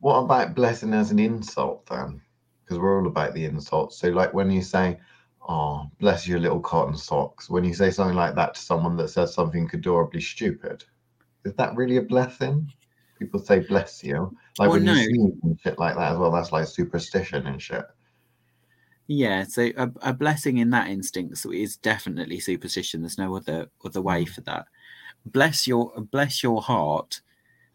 [0.00, 2.22] What about blessing as an insult then?
[2.64, 3.98] Because we're all about the insults.
[3.98, 4.98] So, like when you say,
[5.48, 9.08] "Oh, bless your little cotton socks," when you say something like that to someone that
[9.08, 10.84] says something adorably stupid,
[11.44, 12.72] is that really a blessing?
[13.18, 14.92] People say "bless you," like when no.
[14.92, 16.32] you sneeze and shit like that as well.
[16.32, 17.84] That's like superstition and shit.
[19.08, 23.02] Yeah, so a, a blessing in that instance is definitely superstition.
[23.02, 24.28] There's no other other way Mm.
[24.28, 24.66] for that.
[25.24, 27.20] Bless your bless your heart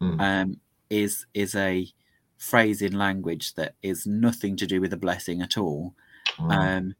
[0.00, 0.20] Mm.
[0.20, 1.88] um, is is a
[2.36, 5.94] phrase in language that is nothing to do with a blessing at all.
[6.38, 6.50] Mm.
[6.50, 6.94] Um,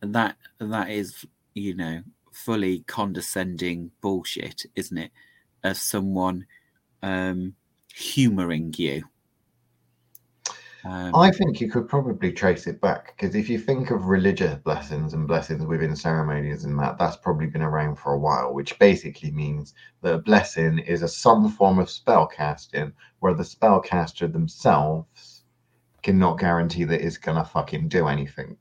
[0.00, 5.10] that that is you know fully condescending bullshit, isn't it?
[5.62, 6.46] Of someone
[7.02, 7.54] um,
[7.94, 9.04] humoring you.
[10.84, 14.54] Um, I think you could probably trace it back because if you think of religious
[14.56, 18.78] blessings and blessings within ceremonies and that, that's probably been around for a while, which
[18.78, 24.32] basically means that a blessing is a some form of spell casting where the spellcaster
[24.32, 25.42] themselves
[26.02, 28.56] cannot guarantee that it's gonna fucking do anything.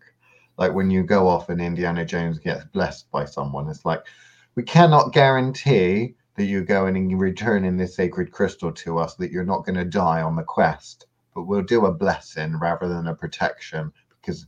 [0.59, 4.05] Like when you go off and Indiana Jones gets blessed by someone, it's like
[4.55, 9.15] we cannot guarantee that you go and you return in this sacred crystal to us
[9.15, 11.07] that you're not going to die on the quest
[11.39, 14.45] but we'll do a blessing rather than a protection because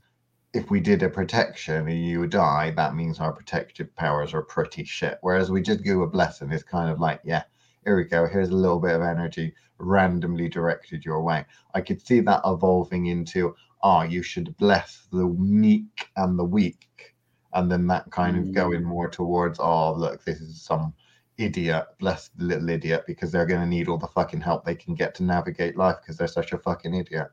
[0.54, 4.84] if we did a protection and you die, that means our protective powers are pretty
[4.84, 5.17] shit.
[5.21, 7.43] Whereas we just do a blessing, it's kind of like, yeah,
[7.86, 8.28] here we go.
[8.28, 11.45] Here's a little bit of energy randomly directed your way.
[11.74, 17.15] I could see that evolving into, ah, you should bless the meek and the weak.
[17.54, 18.54] And then that kind of Mm.
[18.54, 20.94] going more towards, oh, look, this is some
[21.38, 24.76] idiot, bless the little idiot, because they're going to need all the fucking help they
[24.76, 27.28] can get to navigate life because they're such a fucking idiot.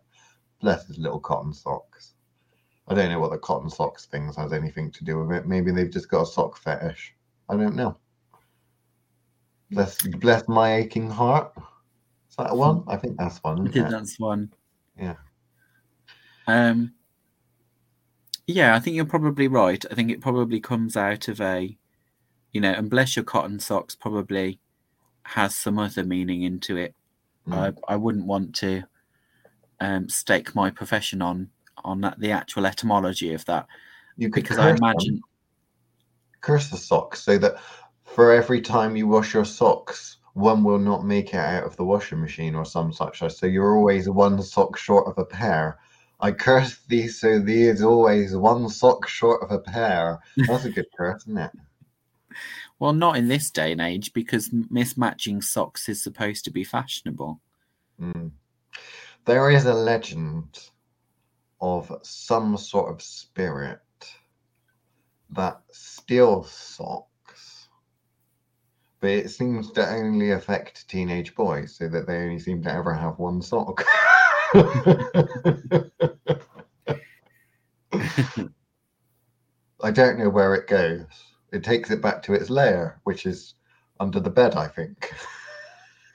[0.61, 2.15] Bless his little cotton socks.
[2.89, 5.47] I don't know what the cotton socks things has anything to do with it.
[5.47, 7.15] Maybe they've just got a sock fetish.
[7.49, 7.97] I don't know.
[9.71, 11.53] Bless, bless my aching heart.
[12.31, 12.83] Is that one?
[12.89, 13.69] I think that's one.
[13.69, 13.91] I think it?
[13.91, 14.51] that's one.
[14.99, 15.17] Yeah.
[16.49, 16.95] Um.
[18.47, 19.85] Yeah, I think you're probably right.
[19.91, 21.77] I think it probably comes out of a,
[22.53, 24.59] you know, and bless your cotton socks probably
[25.25, 26.95] has some other meaning into it.
[27.47, 27.77] Mm.
[27.89, 28.85] I I wouldn't want to
[29.81, 31.51] um stake my profession on
[31.85, 33.67] on that, the actual etymology of that
[34.17, 34.95] You could because I curse them.
[34.95, 35.21] imagine
[36.41, 37.57] curse the socks so that
[38.05, 41.85] for every time you wash your socks, one will not make it out of the
[41.85, 43.19] washing machine or some such.
[43.19, 45.79] So you're always one sock short of a pair.
[46.21, 50.19] I curse thee so thee is always one sock short of a pair.
[50.37, 51.53] That's a good curse, isn't it?
[52.79, 57.41] well, not in this day and age because mismatching socks is supposed to be fashionable.
[58.01, 58.31] Mm.
[59.25, 60.59] There is a legend
[61.61, 63.81] of some sort of spirit
[65.31, 67.69] that steals socks,
[69.01, 72.95] but it seems to only affect teenage boys, so that they only seem to ever
[72.95, 73.85] have one sock.
[79.81, 81.05] I don't know where it goes.
[81.53, 83.55] It takes it back to its lair, which is
[84.01, 85.13] under the bed, I think.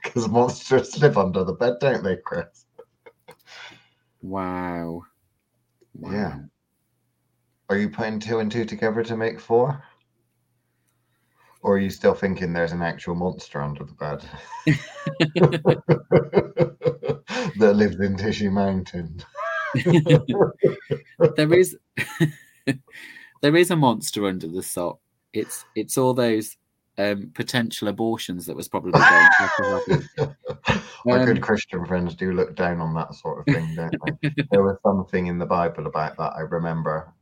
[0.04, 2.66] Because monsters live under the bed, don't they, Chris?
[4.22, 5.04] Wow.
[5.98, 6.40] Yeah.
[7.70, 9.82] Are you putting two and two together to make four?
[11.62, 14.26] Or are you still thinking there's an actual monster under the bed
[17.58, 19.24] that lives in Tissue Mountain?
[21.36, 21.78] there is
[23.41, 25.00] there is a monster under the sock.
[25.34, 26.58] It's it's all those
[26.98, 30.10] um, potential abortions that was probably going to happen.
[31.06, 34.30] My Um, good Christian friends do look down on that sort of thing, don't they?
[34.52, 36.34] there was something in the Bible about that.
[36.36, 37.14] I remember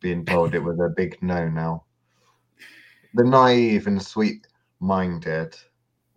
[0.00, 1.84] being told it was a big no now.
[3.14, 4.46] The naive and sweet
[4.80, 5.56] minded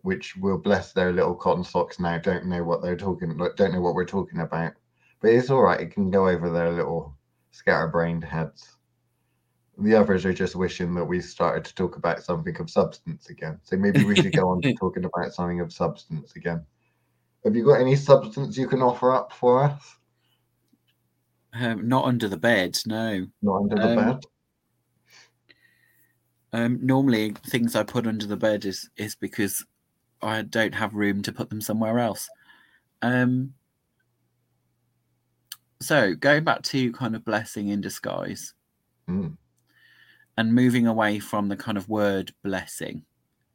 [0.03, 2.17] which will bless their little cotton socks now.
[2.17, 3.37] Don't know what they're talking.
[3.37, 4.73] like, Don't know what we're talking about,
[5.21, 5.79] but it's all right.
[5.81, 7.15] It can go over their little
[7.51, 8.77] scatterbrained heads.
[9.77, 13.59] The others are just wishing that we started to talk about something of substance again.
[13.63, 16.65] So maybe we should go on to talking about something of substance again.
[17.43, 19.95] Have you got any substance you can offer up for us?
[21.53, 23.25] Um, not under the bed, no.
[23.41, 24.19] Not under the Um, bed.
[26.53, 29.65] Um, normally, things I put under the bed is is because
[30.21, 32.29] I don't have room to put them somewhere else.
[33.01, 33.53] Um,
[35.81, 38.53] so going back to kind of blessing in disguise
[39.09, 39.35] Mm,
[40.37, 43.03] and moving away from the kind of word blessing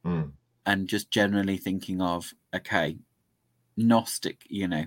[0.04, 0.32] mm,
[0.66, 2.98] and just generally thinking of okay,
[3.76, 4.84] gnostic, you know,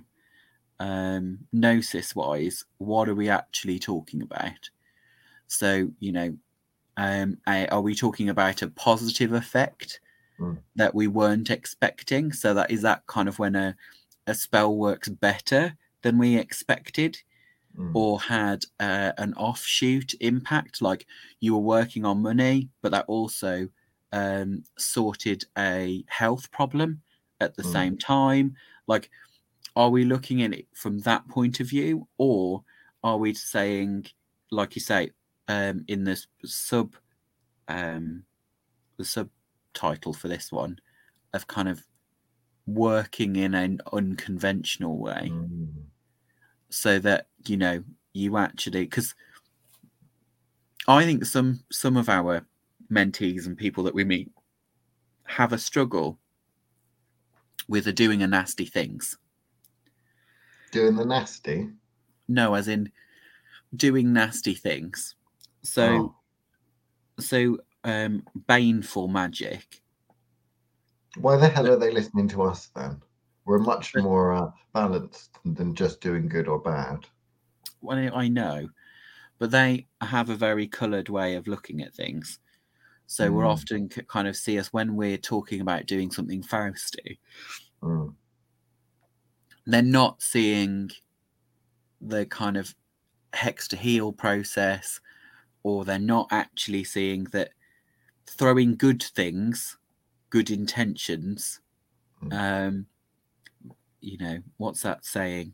[0.79, 4.69] um, gnosis wise, what are we actually talking about?
[5.47, 6.37] So you know,
[6.97, 10.01] um, are we talking about a positive effect
[10.39, 10.57] Mm.
[10.75, 12.31] that we weren't expecting?
[12.33, 13.75] So that is that kind of when a
[14.27, 17.17] a spell works better than we expected,
[17.77, 21.07] mm, or had uh, an offshoot impact, like
[21.39, 23.69] you were working on money, but that also
[24.13, 27.01] um, sorted a health problem
[27.41, 27.71] at the Mm.
[27.71, 28.55] same time.
[28.87, 29.09] Like,
[29.75, 32.63] are we looking at it from that point of view, or
[33.03, 34.07] are we saying,
[34.51, 35.11] like you say,
[35.47, 36.95] um, in this sub,
[37.67, 38.25] um,
[38.97, 39.05] the
[39.73, 40.79] subtitle for this one,
[41.33, 41.83] of kind of
[42.65, 45.29] working in an unconventional way?
[45.31, 45.67] mm.
[46.69, 49.15] so that you know you actually because
[50.87, 52.45] i think some some of our
[52.91, 54.31] mentees and people that we meet
[55.25, 56.19] have a struggle
[57.67, 59.17] with the doing a nasty things
[60.71, 61.69] Doing the nasty.
[62.27, 62.91] no as in
[63.75, 65.15] doing nasty things
[65.63, 66.15] so Oh.
[67.19, 69.81] so um baneful magic
[71.17, 73.01] Why the hell are they listening to us then?
[73.45, 77.05] We're much more uh, balanced than just doing good or bad.
[77.81, 78.69] well i know
[79.39, 82.39] but they have a very colored way of looking at things
[83.07, 83.51] so we're Mm.
[83.51, 87.19] often c- kind of see us when we're talking about doing something fausty
[87.81, 88.15] Mm,
[89.65, 90.89] they're not seeing
[92.01, 92.75] the kind of
[93.33, 94.99] hex to heal process
[95.63, 97.51] or they're not actually seeing that
[98.29, 99.77] throwing good things
[100.29, 101.59] good intentions
[102.23, 102.33] Mm.
[102.33, 102.85] um
[104.01, 105.53] you know what's that saying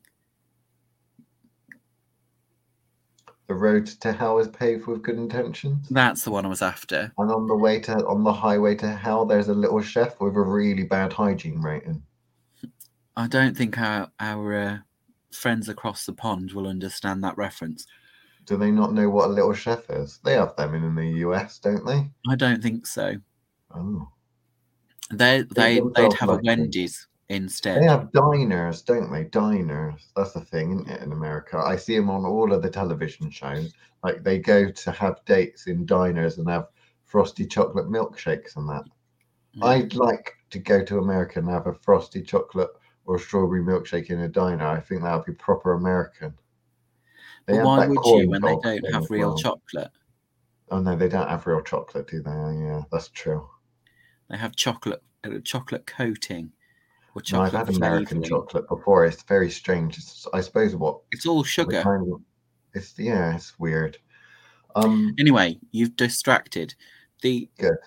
[3.47, 5.87] The road to hell is paved with good intentions.
[5.89, 8.87] that's the one i was after And on the way to on the highway to
[8.89, 12.01] hell, there's a little chef with a really bad hygiene rating.
[13.15, 14.77] i don't think our our uh,
[15.31, 17.85] friends across the pond will understand that reference
[18.45, 20.19] Do they not know what a little chef is?
[20.23, 22.09] They have them in, in the US, don't they?
[22.29, 23.15] i don't think so
[23.75, 24.07] Oh,
[25.11, 26.47] they they they'd have a lucky.
[26.47, 29.23] wendy's instead they have diners, don't they?
[29.25, 30.07] Diners.
[30.15, 31.01] That's the thing, isn't it?
[31.01, 33.73] In America, I see them on all of the television shows.
[34.03, 36.67] Like they go to have dates in diners and have
[37.03, 38.83] frosty chocolate milkshakes and that.
[39.53, 39.65] Yeah.
[39.65, 42.69] I'd like to go to America and have a frosty chocolate
[43.05, 44.65] or strawberry milkshake in a diner.
[44.65, 46.33] I think that would be proper American.
[47.45, 49.37] They But why would you when they don't have real well.
[49.37, 49.91] chocolate
[50.71, 52.31] Oh no, they don't have real chocolate, do they?
[52.31, 53.47] Oh, yeah, that's true.
[54.29, 56.51] They have chocolate uh, chocolate coating
[57.13, 59.05] or No, I've chocolate had American chocolate before.
[59.05, 59.97] It's very strange.
[59.97, 61.81] It's, I suppose what It's all sugar.
[61.83, 62.21] kind of-
[62.73, 63.97] it's yeah, it's weird.
[64.75, 66.73] Um, Anyway, you've distracted.
[67.21, 67.77] The Good.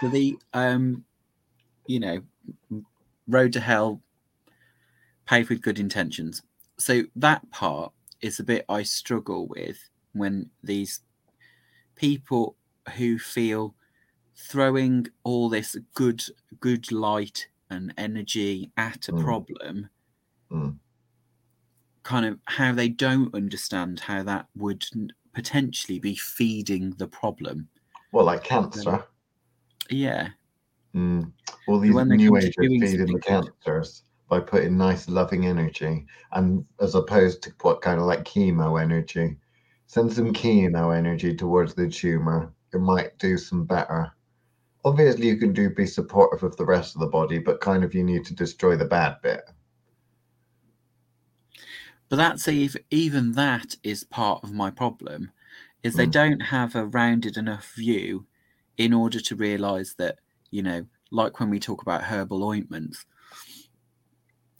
[0.00, 1.04] so the um,
[1.86, 2.22] you know,
[3.28, 4.00] road to hell,
[5.26, 6.42] paved with good intentions.
[6.78, 7.92] So that part
[8.24, 9.78] is a bit I struggle with
[10.14, 11.02] when these
[11.96, 12.56] people
[12.96, 13.74] who feel
[14.36, 16.22] throwing all this good
[16.60, 19.24] good light and energy at a Mm.
[19.24, 19.90] problem
[20.50, 20.78] Mm.
[22.02, 24.84] kind of how they don't understand how that would
[25.32, 27.68] potentially be feeding the problem
[28.12, 29.04] well, like cancer.
[29.90, 30.30] yeah
[30.94, 31.32] Mm.
[31.66, 37.42] All these new agers feeding the cancers by putting nice, loving energy, and as opposed
[37.42, 39.36] to what kind of like chemo energy.
[39.86, 42.52] Send some chemo energy towards the tumor.
[42.72, 44.12] It might do some better.
[44.84, 47.94] Obviously, you can do be supportive of the rest of the body, but kind of
[47.94, 49.42] you need to destroy the bad bit.
[52.08, 55.32] but that's ev- even that is part of my problem
[55.82, 56.12] is they Mm.
[56.12, 58.26] don't have a rounded enough view
[58.76, 60.18] in order to realize that
[60.50, 63.04] you know like when we talk about herbal ointments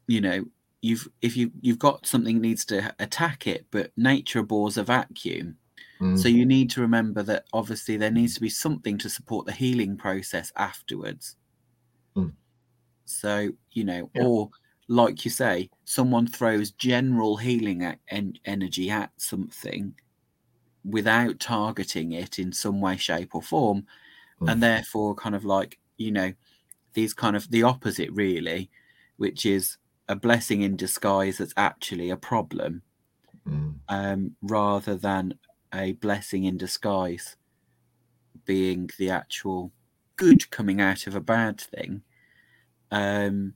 [0.07, 0.45] you know
[0.83, 5.57] you've if you you've got something needs to attack it but nature abhors a vacuum
[6.01, 6.19] Mm.
[6.19, 9.53] so you need to remember that obviously there needs to be something to support the
[9.53, 11.37] healing process afterwards
[12.17, 12.33] Mm.
[13.05, 14.25] So, you know, Yeah.
[14.25, 14.51] or
[14.89, 19.95] like you say, someone throws general healing en- energy at something
[20.85, 23.87] without targeting it in some way, shape, or form,
[24.41, 24.53] Mm.
[24.53, 26.33] and therefore, kind of like, you know,
[26.95, 28.71] these kind of the opposite, really,
[29.17, 29.77] which is
[30.09, 32.83] a blessing in disguise that's actually a problem
[33.47, 33.81] Mm.
[33.89, 35.39] um, rather than
[35.73, 37.37] a blessing in disguise
[38.45, 39.73] being the actual
[40.17, 42.03] good coming out of a bad thing.
[42.91, 43.55] Um,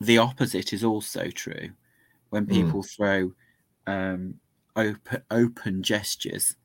[0.00, 1.70] the opposite is also true
[2.30, 2.48] when Mm.
[2.48, 3.34] people throw
[3.86, 4.40] um,
[4.76, 6.56] open, open gestures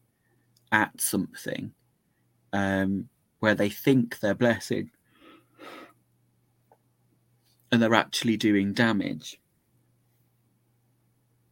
[0.72, 1.74] at something
[2.54, 4.92] um, where they think they're blessing
[7.74, 9.42] and they're actually doing damage.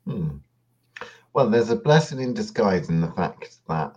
[0.06, 0.38] Hmm.
[1.34, 3.96] Well, there's a blessing in disguise in the fact that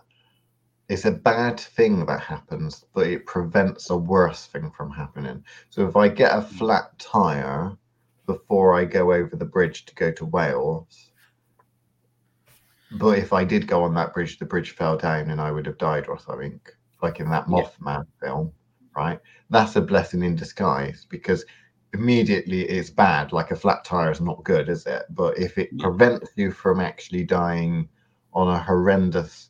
[0.89, 5.43] it's a bad thing that happens, but it prevents a worse thing from happening.
[5.69, 7.77] So if I get a flat tire
[8.25, 11.11] before I go over the bridge to go to Wales,
[12.93, 15.67] but if I did go on that bridge, the bridge fell down and I would
[15.67, 16.59] have died or something,
[17.03, 17.65] like in that Yeah.
[17.65, 18.51] Mothman film,
[18.97, 19.19] right?
[19.51, 21.45] That's a blessing in disguise because
[21.95, 23.31] immediately it's bad.
[23.31, 25.03] Like a flat tire is not good, is it?
[25.09, 27.89] But if it prevents you from actually dying
[28.33, 29.49] on a horrendous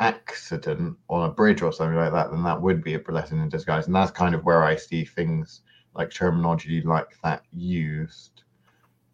[0.00, 3.48] accident on a bridge or something like that, then that would be a blessing in
[3.48, 3.86] disguise.
[3.86, 5.62] And that's kind of where I see things
[5.94, 8.42] like terminology like that used.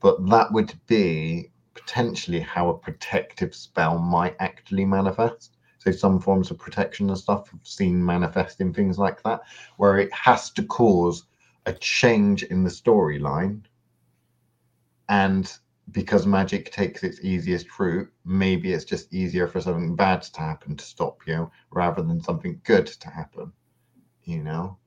[0.01, 5.57] But that would be potentially how a protective spell might actually manifest.
[5.79, 9.41] So some forms of protection and stuff have seen manifest in things like that,
[9.77, 11.25] where it has to cause
[11.69, 13.63] a change in the storyline.
[15.09, 15.53] And
[15.93, 20.77] because magic takes its easiest route, maybe it's just easier for something bad to happen
[20.77, 23.53] to stop you rather than something good to happen.
[24.25, 24.79] You know?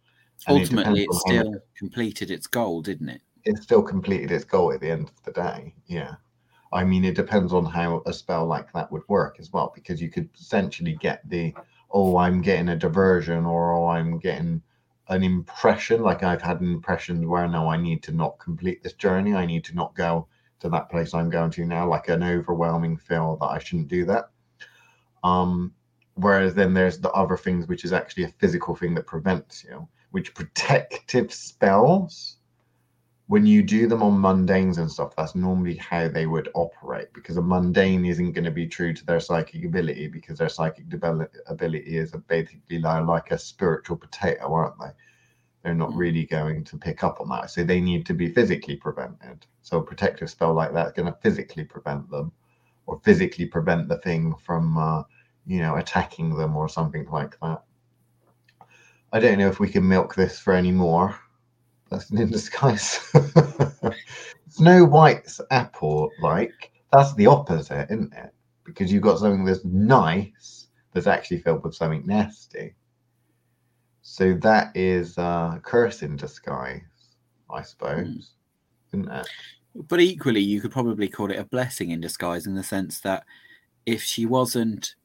[0.48, 3.22] And it Ultimately, it how still completed its goal, didn't it?
[3.44, 5.74] it still completed its goal at the end of the day.
[5.88, 6.16] Yeah.
[6.74, 10.02] I mean, it depends on how a spell like that would work as well, because
[10.02, 11.54] you could essentially get the,
[11.92, 14.62] oh, I'm getting a diversion or oh, I'm getting
[15.12, 16.02] an impression.
[16.02, 19.36] Like I've had an impression where no, I need to not complete this journey.
[19.36, 20.28] I need to not go
[20.62, 24.06] to that place I'm going to now, like an overwhelming feel that I shouldn't do
[24.06, 24.30] that.
[25.24, 25.74] Um,
[26.16, 29.88] whereas then there's the other things, which is actually a physical thing that prevents you,
[30.12, 32.38] which protective spells
[33.32, 37.38] when you do them on mundanes and stuff, that's normally how they would operate because
[37.38, 41.34] a mundane isn't going to be true to their psychic ability because their psychic develop-
[41.48, 44.92] ability is basically li- like a spiritual potato, aren't they?
[45.64, 45.98] They're not Mm.
[45.98, 47.50] really going to pick up on that.
[47.50, 49.46] So they need to be physically prevented.
[49.62, 52.34] So a protective spell like that is going to physically prevent them
[52.86, 55.04] or physically prevent the thing from, uh,
[55.46, 57.64] you know, attacking them or something like that.
[59.14, 61.16] I don't know if we can milk this for any more.
[61.92, 63.00] That's in disguise.
[64.50, 68.34] Snow White's apple, like that's the opposite, isn't it?
[68.64, 72.76] Because you've got something that's nice that's actually filled with something nasty.
[74.02, 76.82] So that is a curse in disguise,
[77.50, 78.32] I suppose,
[78.94, 79.28] isn't it?
[79.76, 83.26] But equally, you could probably call it a blessing in disguise in the sense that
[83.86, 84.96] if she wasn't,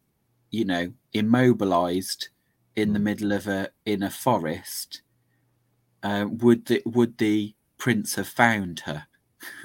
[0.51, 2.29] you know, immobilized
[2.77, 3.05] in the Mm.
[3.05, 5.03] middle of a in a forest,
[6.07, 9.07] uh, would the would the prince have found her?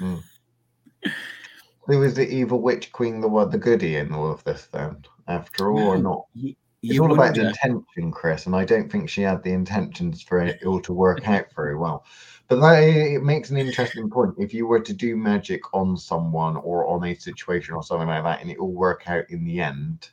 [1.86, 5.04] Who was the evil witch queen, the one, the goody in all of this then,
[5.28, 6.26] after all, or not?
[6.34, 9.52] You, It's you all about the intention, Chris, and I don't think she had the
[9.52, 12.04] intentions for it all to work out very well.
[12.48, 14.34] But that it makes an interesting point.
[14.38, 18.24] If you were to do magic on someone or on a situation or something like
[18.24, 20.10] that, and it all work out in the end,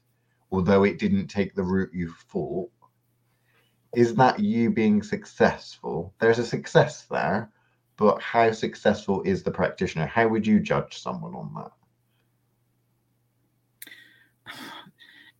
[0.51, 2.71] although it didn't take the route you thought,
[3.95, 6.13] is that you being successful?
[6.19, 7.49] There's a success there,
[7.97, 10.05] but how successful is the practitioner?
[10.05, 11.71] How would you judge someone on that?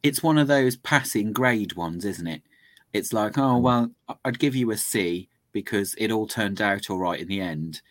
[0.04, 2.42] it's one of those passing grade ones, isn't it?
[2.94, 3.62] It's like, oh Mm.
[3.62, 3.92] well,
[4.24, 7.82] I'd give you a C because it all turned out all right in the end,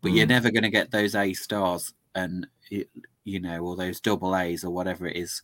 [0.00, 0.30] but you're Mm.
[0.30, 2.88] never going to get those A stars and it,
[3.24, 5.42] you know, or those double A's or whatever it is.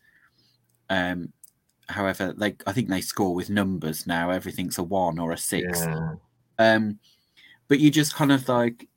[0.88, 1.32] Um,
[1.88, 4.30] however, like I think they score with numbers now.
[4.30, 5.80] Everything's a one or a six.
[5.80, 6.14] Yeah.
[6.58, 6.98] Um,
[7.68, 8.88] but you just kind of like,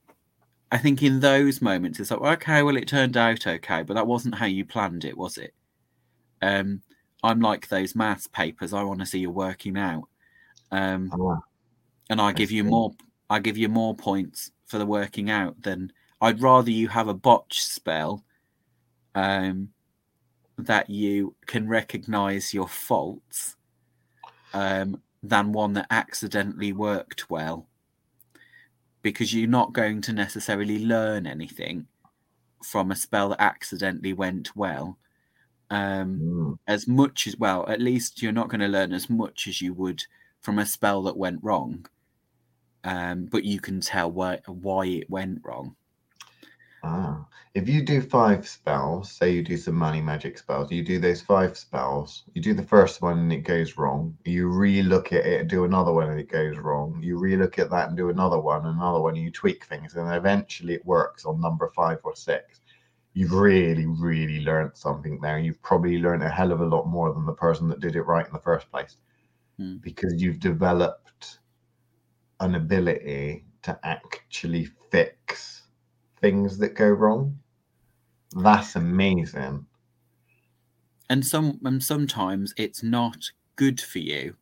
[0.72, 4.08] I think in those moments, it's like, okay, well, it turned out okay, but that
[4.08, 5.54] wasn't how you planned it, was it?
[6.42, 6.82] Um,
[7.24, 8.74] I'm like those maths papers.
[8.74, 10.08] I want to see you working out,
[10.72, 11.40] um, Ah,
[12.10, 12.94] and I give you more.
[13.30, 17.14] I give you more points for the working out than I'd rather you have a
[17.14, 18.24] botch spell,
[19.16, 19.70] um,
[20.58, 23.56] that you can recognize your faults,
[24.54, 27.68] um, than one that accidentally worked well
[29.02, 31.88] because you're not going to necessarily learn anything
[32.64, 34.98] from a spell that accidentally went well.
[35.70, 36.60] Um, Mm.
[36.68, 39.74] as much as well, at least you're not going to learn as much as you
[39.76, 40.04] would
[40.42, 41.88] from a spell that went wrong.
[42.84, 45.77] Um, but you can tell why why it went wrong.
[46.84, 51.00] Ah, if you do five spells, say you do some money magic spells, you do
[51.00, 55.26] those five spells, you do the first one and it goes wrong, you re-look at
[55.26, 58.10] it and do another one and it goes wrong, you re-look at that and do
[58.10, 61.98] another one, another one, and you tweak things, and eventually it works on number five
[62.04, 62.62] or six.
[63.14, 65.40] You've really, really learned something there.
[65.40, 68.04] You've probably learned a hell of a lot more than the person that did it
[68.04, 68.98] right in the first place.
[69.58, 69.78] Hmm.
[69.78, 71.40] Because you've developed
[72.40, 75.57] an ability to actually fix
[76.22, 77.40] things that go wrong.
[78.32, 79.68] That's amazing.
[81.10, 84.38] And some and sometimes it's not good for you,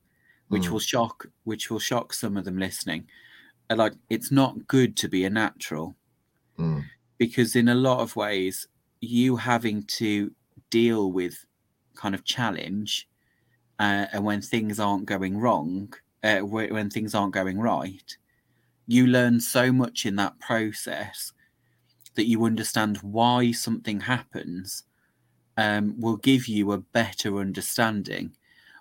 [0.49, 0.71] which Mm.
[0.71, 3.09] will shock which will shock some of them listening.
[3.69, 5.97] Uh, Like it's not good to be a natural.
[6.57, 6.89] Mm.
[7.17, 8.67] because in a lot of ways
[9.01, 10.33] you having to
[10.69, 11.45] deal with
[11.95, 13.07] kind of challenge
[13.79, 18.17] uh, and when things aren't going wrong uh, when things aren't going right
[18.87, 21.33] you learn so much in that process
[22.15, 24.83] that you understand why something happens
[25.57, 28.35] um, will give you a better understanding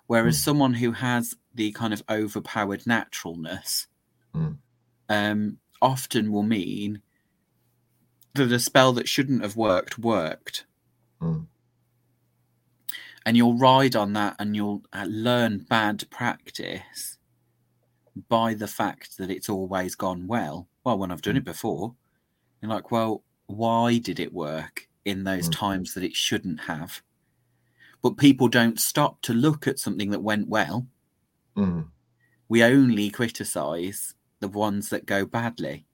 [0.07, 0.43] whereas Mm.
[0.43, 3.87] someone who has the kind of overpowered naturalness
[4.33, 4.57] Mm.
[5.09, 7.01] um, often will mean
[8.33, 10.65] that a spell that shouldn't have worked worked.
[11.21, 11.47] Mm.
[13.25, 17.17] And you'll ride on that and you'll uh, learn bad practice
[18.29, 20.67] by the fact that it's always gone well.
[20.83, 21.95] Well, when I've done it before,
[22.61, 25.53] you're like, well, why did it work in those Mm.
[25.53, 27.01] times that it shouldn't have?
[28.01, 30.87] But people don't stop to look at something that went well.
[31.57, 31.89] Mm.
[32.47, 35.85] We only criticize the ones that go badly.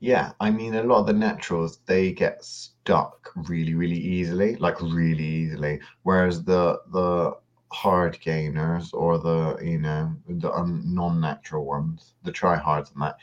[0.00, 4.80] Yeah, I mean, a lot of the naturals they get stuck really, really easily, like
[4.80, 5.80] really easily.
[6.02, 7.36] Whereas the the
[7.72, 13.16] hard gainers or the you know the un, non-natural ones, the tryhards and that,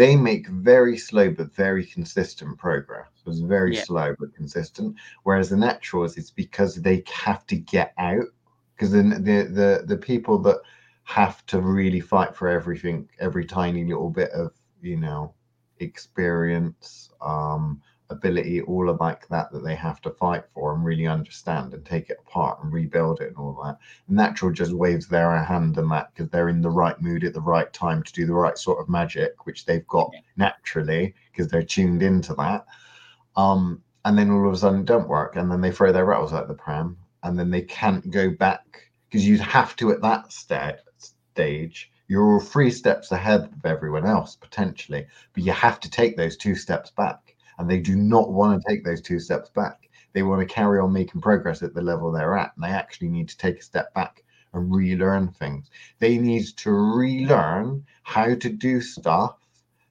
[0.00, 3.08] they make very slow but very consistent progress.
[3.22, 3.84] So it's very Yeah.
[3.84, 4.96] slow but consistent.
[5.24, 8.24] Whereas the naturals, it's because they have to get out.
[8.74, 10.60] Because the the the the people that
[11.04, 15.34] have to really fight for everything, every tiny little bit of you know
[15.80, 21.06] experience, um, ability, all of like that that they have to fight for and really
[21.06, 23.78] understand and take it apart and rebuild it and all that.
[24.08, 27.40] Natural just waves their hand and that because they're in the right mood at the
[27.40, 30.20] right time to do the right sort of magic, which they've got Yeah.
[30.36, 32.66] naturally because they're tuned into that.
[33.36, 36.04] Um, and then all of a sudden it don't work, and then they throw their
[36.06, 40.00] rattles out the pram, and then they can't go back because you'd have to at
[40.02, 41.90] that sta- stage.
[42.08, 46.54] You're three steps ahead of everyone else potentially, but you have to take those two
[46.56, 47.29] steps back,
[47.60, 49.90] and they do not want to take those two steps back.
[50.14, 53.08] They want to carry on making progress at the level they're at, and they actually
[53.08, 55.70] need to take a step back and relearn things.
[55.98, 59.36] They need to relearn how to do stuff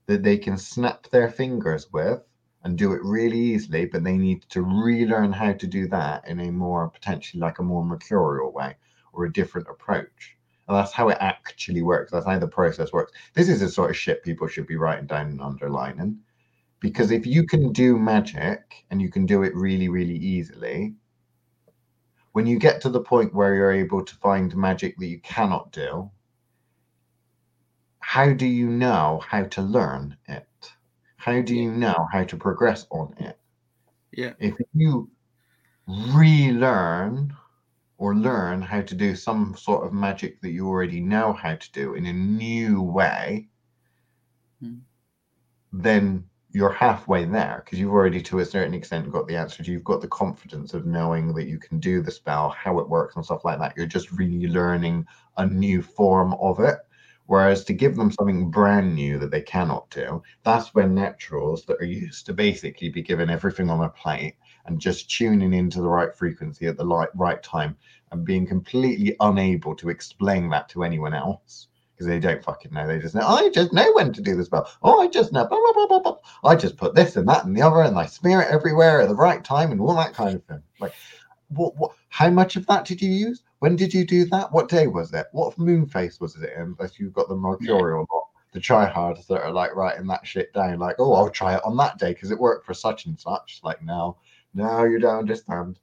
[0.07, 2.23] that they can snap their fingers with
[2.63, 6.39] and do it really easily, but they need to relearn how to do that in
[6.39, 8.75] a more potentially like a more mercurial way
[9.13, 10.35] or a different approach.
[10.67, 12.11] And that's how it actually works.
[12.11, 13.11] That's how the process works.
[13.35, 16.19] This is the sort of shit people should be writing down and underlining.
[16.81, 20.95] Because if you can do magic and you can do it really, really easily,
[22.31, 25.71] when you get to the point where you're able to find magic that you cannot
[25.71, 26.09] do,
[28.01, 30.73] how do you know how to learn it?
[31.17, 33.39] How do you know how to progress on it?
[34.11, 34.33] Yeah.
[34.39, 35.09] If you
[35.87, 37.35] relearn
[37.97, 41.71] or learn how to do some sort of magic that you already know how to
[41.71, 43.49] do in a new way,
[44.61, 44.79] Hmm.
[45.73, 49.83] then you're halfway there because you've already to a certain extent got the answers You've
[49.83, 53.23] got the confidence of knowing that you can do the spell, how it works, and
[53.23, 53.73] stuff like that.
[53.77, 55.05] You're just really learning
[55.37, 56.77] a new form of it.
[57.27, 61.79] Whereas to give them something brand new that they cannot do, that's when naturals that
[61.79, 64.35] are used to basically be given everything on a plate
[64.65, 67.77] and just tuning into the right frequency at the right, right time
[68.11, 71.68] and being completely unable to explain that to anyone else
[71.99, 72.87] because they don't fucking know.
[72.87, 74.71] They just know, I just know when to do the spell.
[74.81, 75.45] Oh, I just know.
[75.45, 76.49] Blah, blah, blah, blah, blah.
[76.49, 79.09] I just put this and that and the other and I smear it everywhere at
[79.09, 80.63] the right time and all that kind of thing.
[80.79, 80.93] Like,
[81.49, 83.43] what, what, how much of that did you use?
[83.59, 84.49] When did you do that?
[84.53, 85.25] What day was it?
[85.33, 86.73] What moon phase was it in?
[86.79, 90.79] That you've got the mercurial lot, the tryhards that are like writing that shit down,
[90.79, 93.59] like, oh, I'll try it on that day because it worked for such and such.
[93.61, 94.15] Like, now,
[94.53, 95.79] now you don't understand.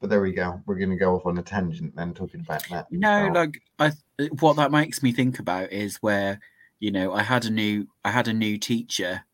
[0.00, 0.62] But there we go.
[0.66, 2.86] We're going to go off on a tangent then, talking about that.
[2.90, 3.92] No, like I,
[4.38, 6.40] what that makes me think about is where
[6.80, 9.24] you know, I had a new I had a new teacher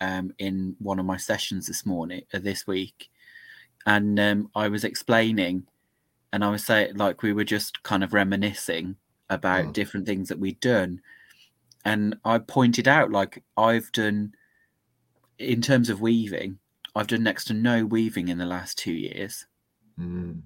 [0.00, 3.08] um, in one of my sessions this morning uh, this week,
[3.86, 5.66] and um, I was explaining,
[6.32, 8.96] and I was saying like we were just kind of reminiscing
[9.30, 9.72] about Mm.
[9.72, 11.00] different things that we'd done,
[11.84, 14.34] and I pointed out like I've done
[15.38, 16.58] in terms of weaving,
[16.94, 19.46] I've done next to no weaving in the last two years,
[19.98, 20.42] Mm.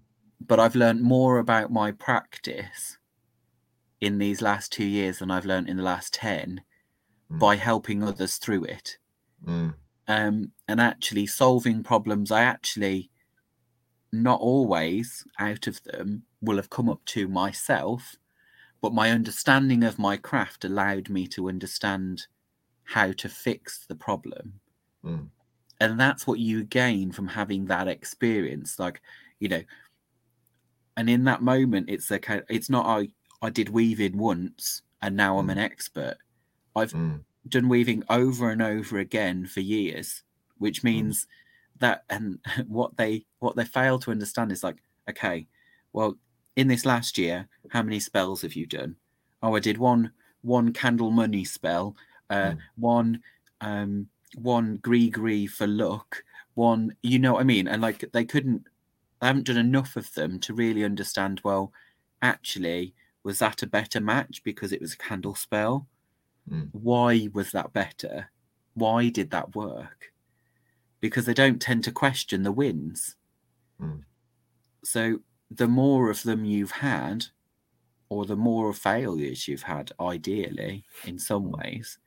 [0.47, 2.99] but I've learned more about my practice
[4.01, 6.63] in these last two years than I've learned in the last 10
[7.31, 7.39] Mm.
[7.41, 8.99] by helping others through it.
[9.45, 9.75] Mm.
[10.07, 13.11] Um, and actually solving problems I actually
[14.13, 18.15] not always out of them will have come up to myself,
[18.81, 22.27] but my understanding of my craft allowed me to understand
[22.85, 24.61] how to fix the problem.
[25.05, 25.29] Mm.
[25.81, 28.79] And that's what you gain from having that experience.
[28.79, 29.03] Like,
[29.41, 29.63] you know,
[30.97, 33.11] and in that moment, it's a kind it's not I
[33.43, 36.17] I did weaving once and now I'm an expert.
[36.77, 37.25] I've Mm.
[37.49, 40.23] done weaving over and over again for years,
[40.59, 41.27] which means
[41.79, 44.79] that and what they what they fail to understand is like,
[45.11, 45.49] okay,
[45.93, 46.17] well,
[46.57, 48.97] in this last year, how many spells have you done?
[49.43, 50.13] Oh, I did one
[50.43, 51.97] one candle money spell,
[52.31, 52.63] uh, Mm.
[52.77, 53.23] one
[53.61, 56.25] um one gris-gris for luck,
[56.55, 57.69] one you know what I mean?
[57.69, 58.67] And like they couldn't
[59.21, 61.73] they haven't done enough of them to really understand, well,
[62.23, 65.89] actually, was that a better match because it was a candle spell?
[66.51, 66.69] Mm.
[66.73, 68.31] why was that better?
[68.75, 70.13] Why did that work?
[71.01, 73.17] Because they don't tend to question the wins.
[73.81, 74.05] Mm.
[74.85, 77.27] So the more of them you've had,
[78.09, 81.99] or the more of failures you've had, ideally, in some ways,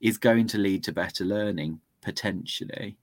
[0.00, 2.98] is going to lead to better learning potentially.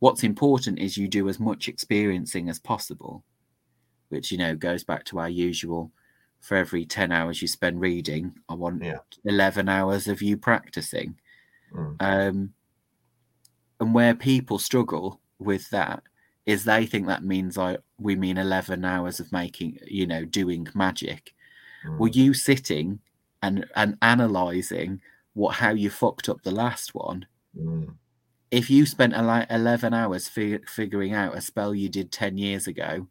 [0.00, 3.24] What's important is you do as much experiencing as possible,
[4.08, 5.92] which you know goes back to our usual
[6.40, 8.98] for every 10 hours you spend reading, I want Yeah.
[9.24, 11.18] 11 hours of you practicing.
[11.72, 11.96] Mm.
[12.00, 12.54] Um,
[13.78, 16.02] and where people struggle with that
[16.46, 20.66] is they think that means I we mean 11 hours of making, you know, doing
[20.74, 21.34] magic.
[21.86, 21.98] Mm.
[21.98, 23.00] Were you sitting
[23.42, 25.00] and and analyzing
[25.34, 27.26] what how you fucked up the last one?
[27.56, 27.94] Mm.
[28.50, 32.66] If you spent ele- 11 hours fi- figuring out a spell you did 10 years
[32.66, 33.08] ago,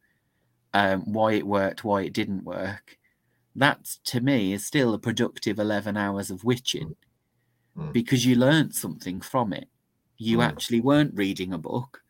[0.74, 2.98] um, why it worked, why it didn't work,
[3.56, 6.96] that to me is still a productive 11 hours of witching
[7.78, 7.94] Mm.
[7.94, 9.70] because you learned something from it.
[10.18, 10.46] You Mm.
[10.48, 12.04] actually weren't reading a book,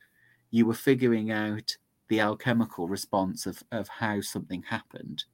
[0.51, 1.77] you were figuring out
[2.07, 5.25] the alchemical response of, of how something happened.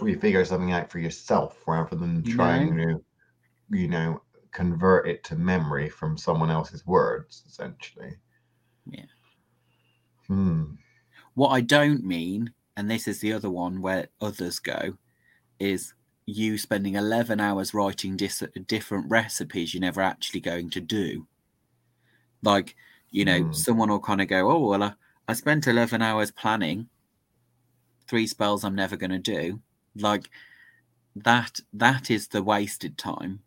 [0.00, 3.02] Or you figure something out for yourself rather than You trying to,
[3.70, 4.22] you know,
[4.52, 8.16] convert it to memory from someone else's words, essentially.
[8.90, 9.04] Yeah.
[10.26, 10.74] Hmm.
[11.34, 14.96] What I don't mean, and this is the other one where others go,
[15.58, 15.94] is
[16.26, 21.26] you spending 11 hours writing dis- different recipes you're never actually going to do.
[22.42, 22.76] Like,
[23.10, 23.52] you know, Hmm.
[23.52, 24.92] someone will kind of go, oh, well, I,
[25.26, 26.88] I spent 11 hours planning
[28.06, 29.60] three spells I'm never going to do.
[29.96, 30.30] Like,
[31.16, 33.40] that that is the wasted time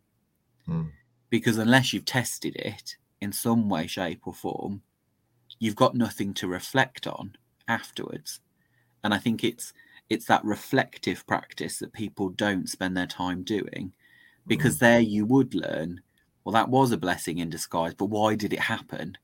[0.66, 0.84] Hmm.
[1.30, 4.82] because unless you've tested it in some way shape or form
[5.60, 7.36] you've got nothing to reflect on
[7.68, 8.40] afterwards
[9.04, 9.74] and i think it's
[10.10, 13.94] it's that reflective practice that people don't spend their time doing
[14.48, 16.02] because there you would learn
[16.44, 19.18] well that was a blessing in disguise but why did it happen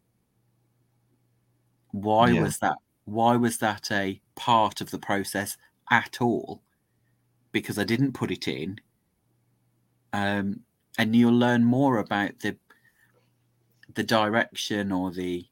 [1.92, 2.42] why Yeah.
[2.42, 5.58] was that why was that a part of the process
[5.90, 6.62] at all
[7.52, 8.80] because i didn't put it in
[10.14, 10.62] um,
[10.98, 12.58] and you'll learn more about the
[13.94, 15.46] the direction or the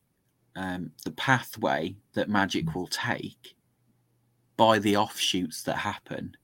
[0.56, 3.56] um, the pathway that magic will take
[4.56, 6.36] by the offshoots that happen.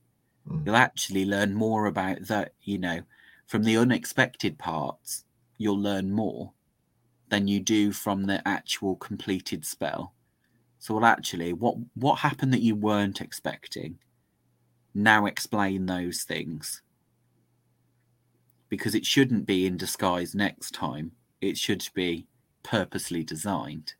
[0.48, 0.66] Mm.
[0.66, 2.52] You'll actually learn more about that.
[2.62, 3.00] You know,
[3.46, 5.24] from the unexpected parts,
[5.58, 6.52] you'll learn more
[7.28, 10.14] than you do from the actual completed spell.
[10.78, 13.98] So, well, actually, what what happened that you weren't expecting?
[14.94, 16.82] Now explain those things
[18.72, 21.12] because it shouldn't be in disguise next time.
[21.42, 22.26] It should be
[22.62, 23.92] purposely designed.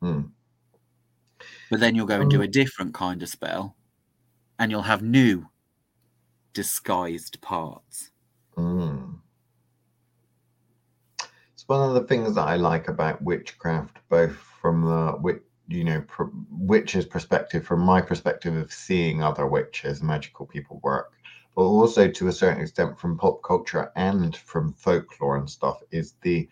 [0.00, 0.20] Hmm.
[1.68, 3.74] But then you'll go and do a different kind of spell
[4.60, 5.48] and you'll have new
[6.52, 8.12] disguised parts.
[8.56, 9.18] Mm.
[11.52, 16.02] It's one of the things that I like about witchcraft, both from the you know,
[16.06, 21.14] pr- witches' perspective, from my perspective of seeing other witches, magical people work,
[21.54, 26.14] but also to a certain extent from pop culture and from folklore and stuff, is
[26.22, 26.48] the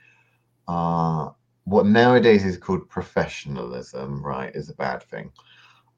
[0.67, 1.31] uh,
[1.65, 4.23] what nowadays is called professionalism.
[4.23, 5.33] Right, is a bad thing.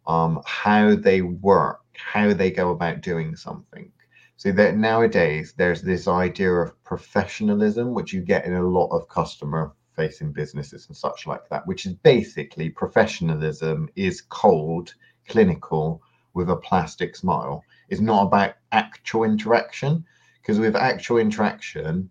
[0.06, 3.90] Um, how they work, how they go about doing something.
[4.36, 9.08] So that nowadays there's this idea of professionalism, which you get in a lot of
[9.08, 14.94] customer facing businesses and such like that, which is basically professionalism is cold,
[15.28, 16.02] clinical,
[16.34, 17.64] with a plastic smile.
[17.88, 20.04] It's not about actual interaction,
[20.40, 22.10] because with actual interaction,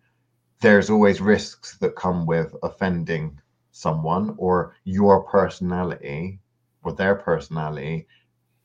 [0.62, 3.40] there's always risks that come with offending
[3.72, 6.40] someone or your personality
[6.84, 8.08] or their personality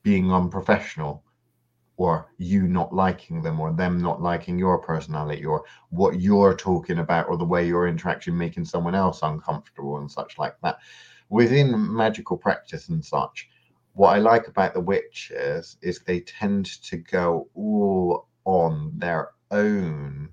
[0.02, 1.22] being unprofessional
[1.96, 6.98] or you not liking them or them not liking your personality or what you're talking
[6.98, 10.78] about or the way your interaction making someone else uncomfortable and such like that
[11.28, 13.48] within magical practice and such
[13.94, 20.28] what i like about the witches is they tend to go all on their own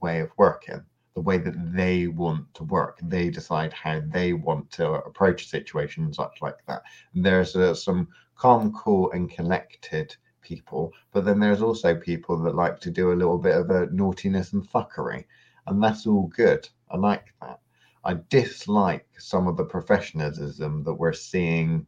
[0.00, 0.82] way of working
[1.14, 5.48] the way that they want to work they decide how they want to approach a
[5.48, 6.82] situation such like that
[7.14, 10.14] and there's uh, some calm cool and collected
[10.46, 13.86] people, but then there's also people that like to do a little bit of a
[13.90, 15.24] naughtiness and fuckery,
[15.66, 16.68] and that's all good.
[16.90, 17.58] I like that.
[18.04, 21.86] I dislike some of the professionalism that we're seeing,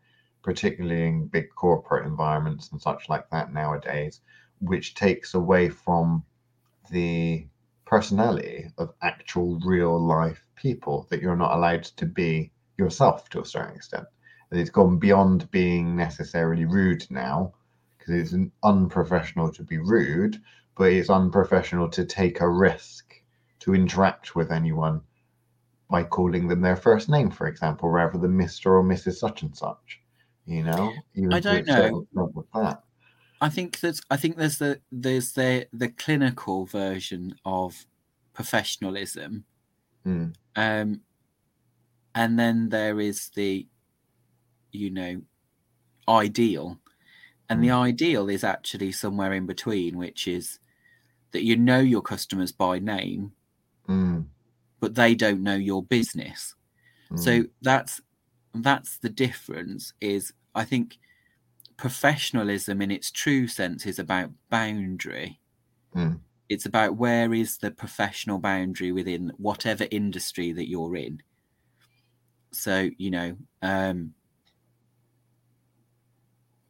[0.49, 4.22] particularly in big corporate environments and such like that nowadays,
[4.62, 6.24] which takes away from
[6.90, 7.46] the
[7.84, 13.44] personality of actual real life people that you're not allowed to be yourself to a
[13.44, 14.07] certain extent.
[14.51, 17.53] And it's gone beyond being necessarily rude now
[17.99, 20.40] because it's unprofessional to be rude,
[20.78, 23.22] but it's unprofessional to take a risk
[23.61, 25.03] to interact with anyone
[25.90, 28.68] by calling them their first name, for example, rather than Mr.
[28.68, 29.16] or Mrs.
[29.16, 30.01] such and such.
[30.49, 32.07] You know, Even I don't know.
[33.40, 37.84] I think that I think there's the there's the the clinical version of
[38.32, 39.44] professionalism,
[40.07, 40.34] mm.
[40.57, 41.01] um,
[42.14, 43.66] and then there is the,
[44.72, 45.20] you know,
[46.09, 46.78] ideal,
[47.51, 47.74] and the hmm.
[47.74, 50.59] ideal is actually somewhere in between, which is
[51.32, 53.32] that you know your customers by name,
[53.86, 54.24] mm.
[54.80, 56.55] but they don't know your business.
[57.12, 57.18] Mm.
[57.18, 58.01] So that's
[58.55, 59.92] that's the difference.
[60.01, 60.99] Is I think
[61.76, 65.40] professionalism in its true sense is about boundary.
[65.94, 66.20] Mm.
[66.49, 71.22] It's about where is the professional boundary within whatever industry that you're in.
[72.51, 74.14] So you know, um,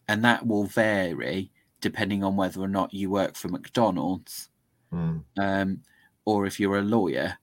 [0.08, 1.50] and that will vary
[1.80, 4.48] depending on whether or not you work for McDonald's,
[4.92, 5.22] mm.
[5.38, 5.80] um,
[6.24, 7.38] or if you're a lawyer,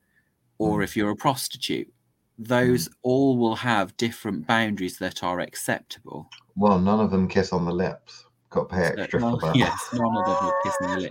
[0.58, 0.84] or mm.
[0.84, 1.92] if you're a prostitute.
[2.38, 2.94] Those mm.
[3.02, 6.30] all will have different boundaries that are acceptable.
[6.56, 8.26] Well, none of them kiss on the lips.
[8.50, 9.56] Got to pay extra well, for that.
[9.56, 11.10] Yes, none of them will kiss on the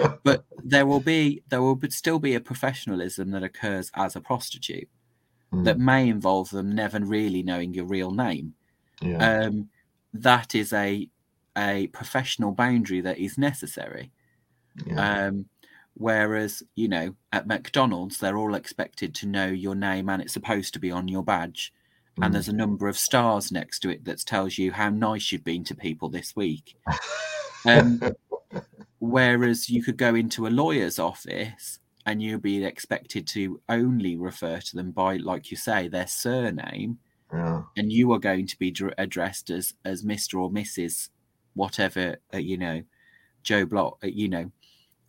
[0.00, 0.18] lips.
[0.24, 4.88] but there will be there will still be a professionalism that occurs as a prostitute
[5.52, 5.84] that hmm.
[5.84, 8.54] may involve them never really knowing your real name.
[9.00, 9.44] Yeah.
[9.44, 9.68] Um,
[10.12, 11.08] that is a
[11.56, 14.12] a professional boundary that is necessary.
[14.86, 15.26] Yeah.
[15.26, 15.46] Um,
[15.94, 20.72] whereas you know at McDonald's they're all expected to know your name and it's supposed
[20.74, 21.72] to be on your badge,
[22.18, 22.24] mm.
[22.24, 25.44] and there's a number of stars next to it that tells you how nice you've
[25.44, 26.76] been to people this week.
[27.66, 28.00] um,
[28.98, 34.58] whereas you could go into a lawyer's office and you'll be expected to only refer
[34.58, 36.98] to them by, like you say, their surname
[37.32, 37.62] yeah.
[37.76, 40.40] and you are going to be addressed as as Mr.
[40.40, 41.10] or Mrs.
[41.54, 42.82] whatever uh, you know,
[43.42, 44.50] Joe Block, uh, you know,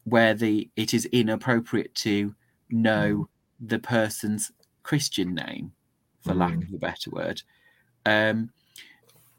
[0.04, 2.34] where the it is inappropriate to
[2.70, 3.68] know mm.
[3.68, 4.52] the person's
[4.84, 5.72] Christian name,
[6.22, 6.40] for mm.
[6.40, 7.42] lack of a better word.
[8.06, 8.52] Um,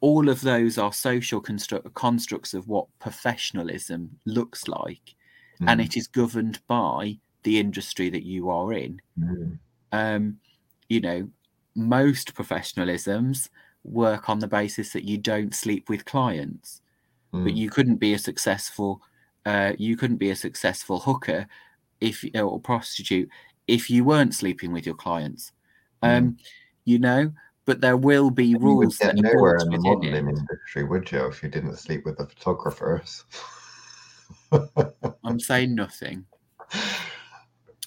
[0.00, 5.14] all of those are social construct- constructs of what professionalism looks like,
[5.60, 5.68] mm.
[5.68, 9.00] and it is governed by the industry that you are in.
[9.18, 9.58] Mm.
[9.92, 10.38] Um,
[10.88, 11.28] you know,
[11.74, 13.48] most professionalisms
[13.84, 16.82] work on the basis that you don't sleep with clients
[17.32, 17.44] mm.
[17.44, 17.56] but hmm.
[17.56, 19.00] you couldn't be a successful
[19.46, 21.46] uh, you couldn't be a successful hooker
[22.00, 23.28] if or prostitute
[23.68, 25.52] if you weren't sleeping with your clients.
[26.02, 26.16] Mm.
[26.16, 26.36] um
[26.84, 27.32] you know
[27.64, 31.26] but there will be rules you would get nowhere in the modeling industry would you
[31.26, 33.24] if you didn't sleep with the photographers?
[35.24, 36.26] I'm saying nothing.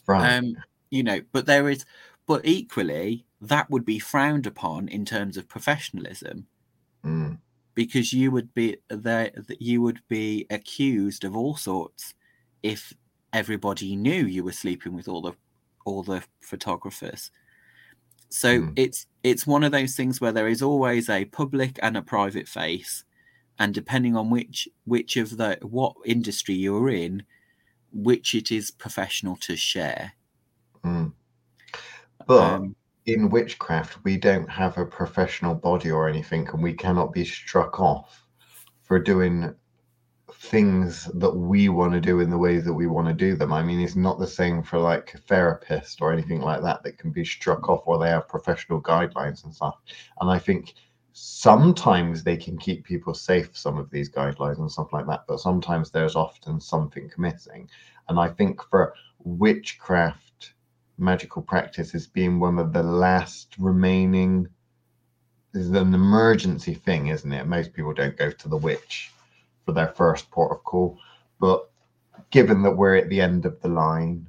[0.08, 0.38] Right.
[0.38, 0.56] Um
[0.92, 1.84] you know but there is
[2.28, 6.46] but equally that would be frowned upon in terms of professionalism.
[7.04, 7.40] Mm.
[7.76, 12.14] Because you would be there you would be accused of all sorts
[12.64, 12.94] if
[13.34, 15.34] everybody knew you were sleeping with all the
[15.86, 17.30] all the photographers
[18.30, 18.74] so mm.
[18.76, 22.48] it's it's one of those things where there is always a public and a private
[22.48, 23.04] face
[23.60, 27.24] and depending on which which of the what industry you're in
[27.92, 30.14] which it is professional to share
[30.84, 31.12] mm.
[32.26, 32.76] but um,
[33.06, 37.80] in witchcraft, we don't have a professional body or anything, and we cannot be struck
[37.80, 38.26] off
[38.82, 39.54] for doing
[40.34, 43.54] things that we want to do in the ways that we want to do them.
[43.54, 46.98] I mean, it's not the same for like a therapist or anything like that that
[46.98, 49.78] can be struck off or they have professional guidelines and stuff.
[50.22, 50.74] And I think
[51.14, 55.40] sometimes they can keep people safe, some of these guidelines and stuff like that, but
[55.40, 57.70] sometimes there's often something missing.
[58.10, 60.55] And I think for witchcraft,
[60.98, 64.48] magical practice is being one of the last remaining
[65.54, 67.48] is an emergency thing, isn't it?
[67.48, 69.12] Most people don't go to the witch
[69.66, 71.00] for their first port of call.
[71.40, 71.70] But
[72.30, 74.28] given that we're at the end of the line,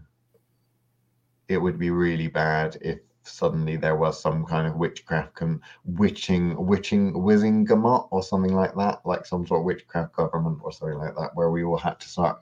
[1.49, 6.65] it would be really bad if suddenly there was some kind of witchcraft and witching
[6.65, 11.15] witching Wizengamot or something like that, like some sort of witchcraft government or something like
[11.17, 12.41] that, where we all had to start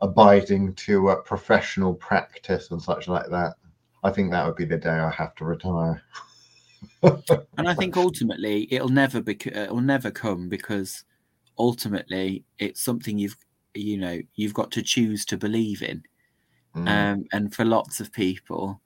[0.00, 3.54] abiding to a professional practice and such like that.
[4.04, 6.02] I think that would be the day I have to retire.
[7.02, 11.04] and I think ultimately it'll never be it'll never come because
[11.58, 13.36] ultimately it's something you've
[13.74, 16.02] you know you've got to choose to believe in
[16.74, 16.88] mm.
[16.88, 18.80] um, and for lots of people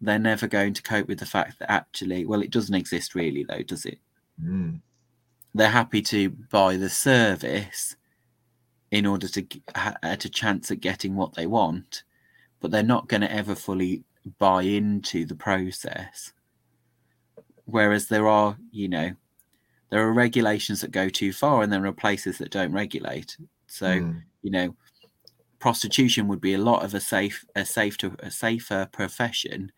[0.00, 3.44] they're never going to cope with the fact that actually well it doesn't exist really
[3.44, 3.98] though does it
[4.42, 4.80] mm.
[5.54, 7.96] they're happy to buy the service
[8.90, 12.04] in order to at a chance at getting what they want
[12.60, 14.02] but they're not going to ever fully
[14.38, 16.32] buy into the process.
[17.64, 19.12] Whereas there are you know
[19.90, 23.36] there are regulations that go too far and there are places that don't regulate.
[23.66, 24.22] So mm.
[24.42, 24.74] you know
[25.58, 29.72] prostitution would be a lot of a safe a safe to a safer profession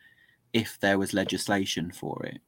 [0.52, 2.40] if there was legislation for it.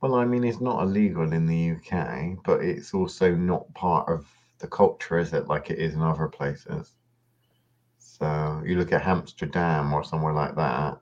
[0.00, 4.26] Well i mean it's not illegal in the uk but it's also not part of
[4.60, 6.94] the culture is it like it is in other places
[7.98, 10.98] so you look at amsterdam or somewhere like that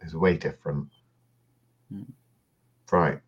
[0.00, 0.88] it's way different
[1.92, 2.04] mm.
[2.92, 3.20] right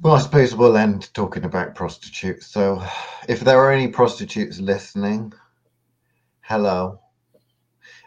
[0.00, 2.46] well, I suppose we'll end talking about prostitutes.
[2.46, 2.80] So,
[3.28, 5.32] if there are any prostitutes listening,
[6.40, 7.00] hello.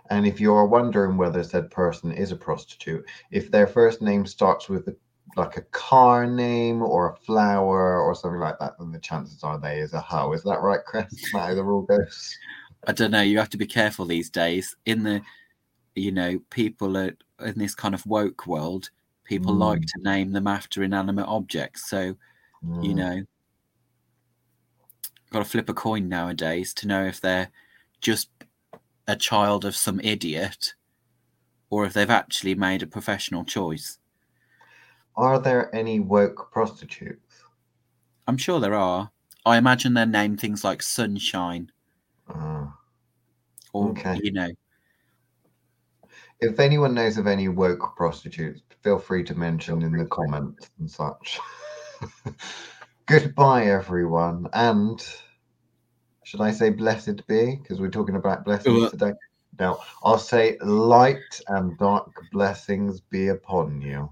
[0.09, 4.25] And if you are wondering whether said person is a prostitute, if their first name
[4.25, 4.95] starts with a,
[5.35, 9.59] like a car name or a flower or something like that, then the chances are
[9.59, 10.33] they is a hoe.
[10.33, 11.11] Is that right, Chris?
[11.13, 12.37] Is that how the rule goes?
[12.87, 13.21] I don't know.
[13.21, 14.75] You have to be careful these days.
[14.85, 15.21] In the,
[15.95, 18.89] you know, people are in this kind of woke world
[19.31, 19.59] people mm.
[19.59, 21.89] like to name them after inanimate objects.
[21.89, 22.15] So,
[22.65, 22.85] mm.
[22.85, 23.23] you know,
[25.31, 27.49] got to flip a coin nowadays to know if they're
[28.01, 28.29] just
[29.07, 30.73] a child of some idiot
[31.69, 33.99] or if they've actually made a professional choice.
[35.21, 37.43] Are there any woke prostitutes?
[38.27, 39.11] I'm sure there are.
[39.45, 41.71] I imagine they're named things like Sunshine.
[42.27, 42.65] Uh,
[43.71, 44.19] or, okay.
[44.23, 44.49] you know,
[46.39, 50.89] if anyone knows of any woke prostitutes, feel free to mention in the comments and
[50.89, 51.39] such.
[53.05, 54.47] Goodbye, everyone.
[54.53, 55.07] And
[56.23, 57.57] should I say blessed be?
[57.57, 59.13] Because we're talking about blessings today.
[59.59, 64.09] Now, I'll say light and dark blessings be upon you.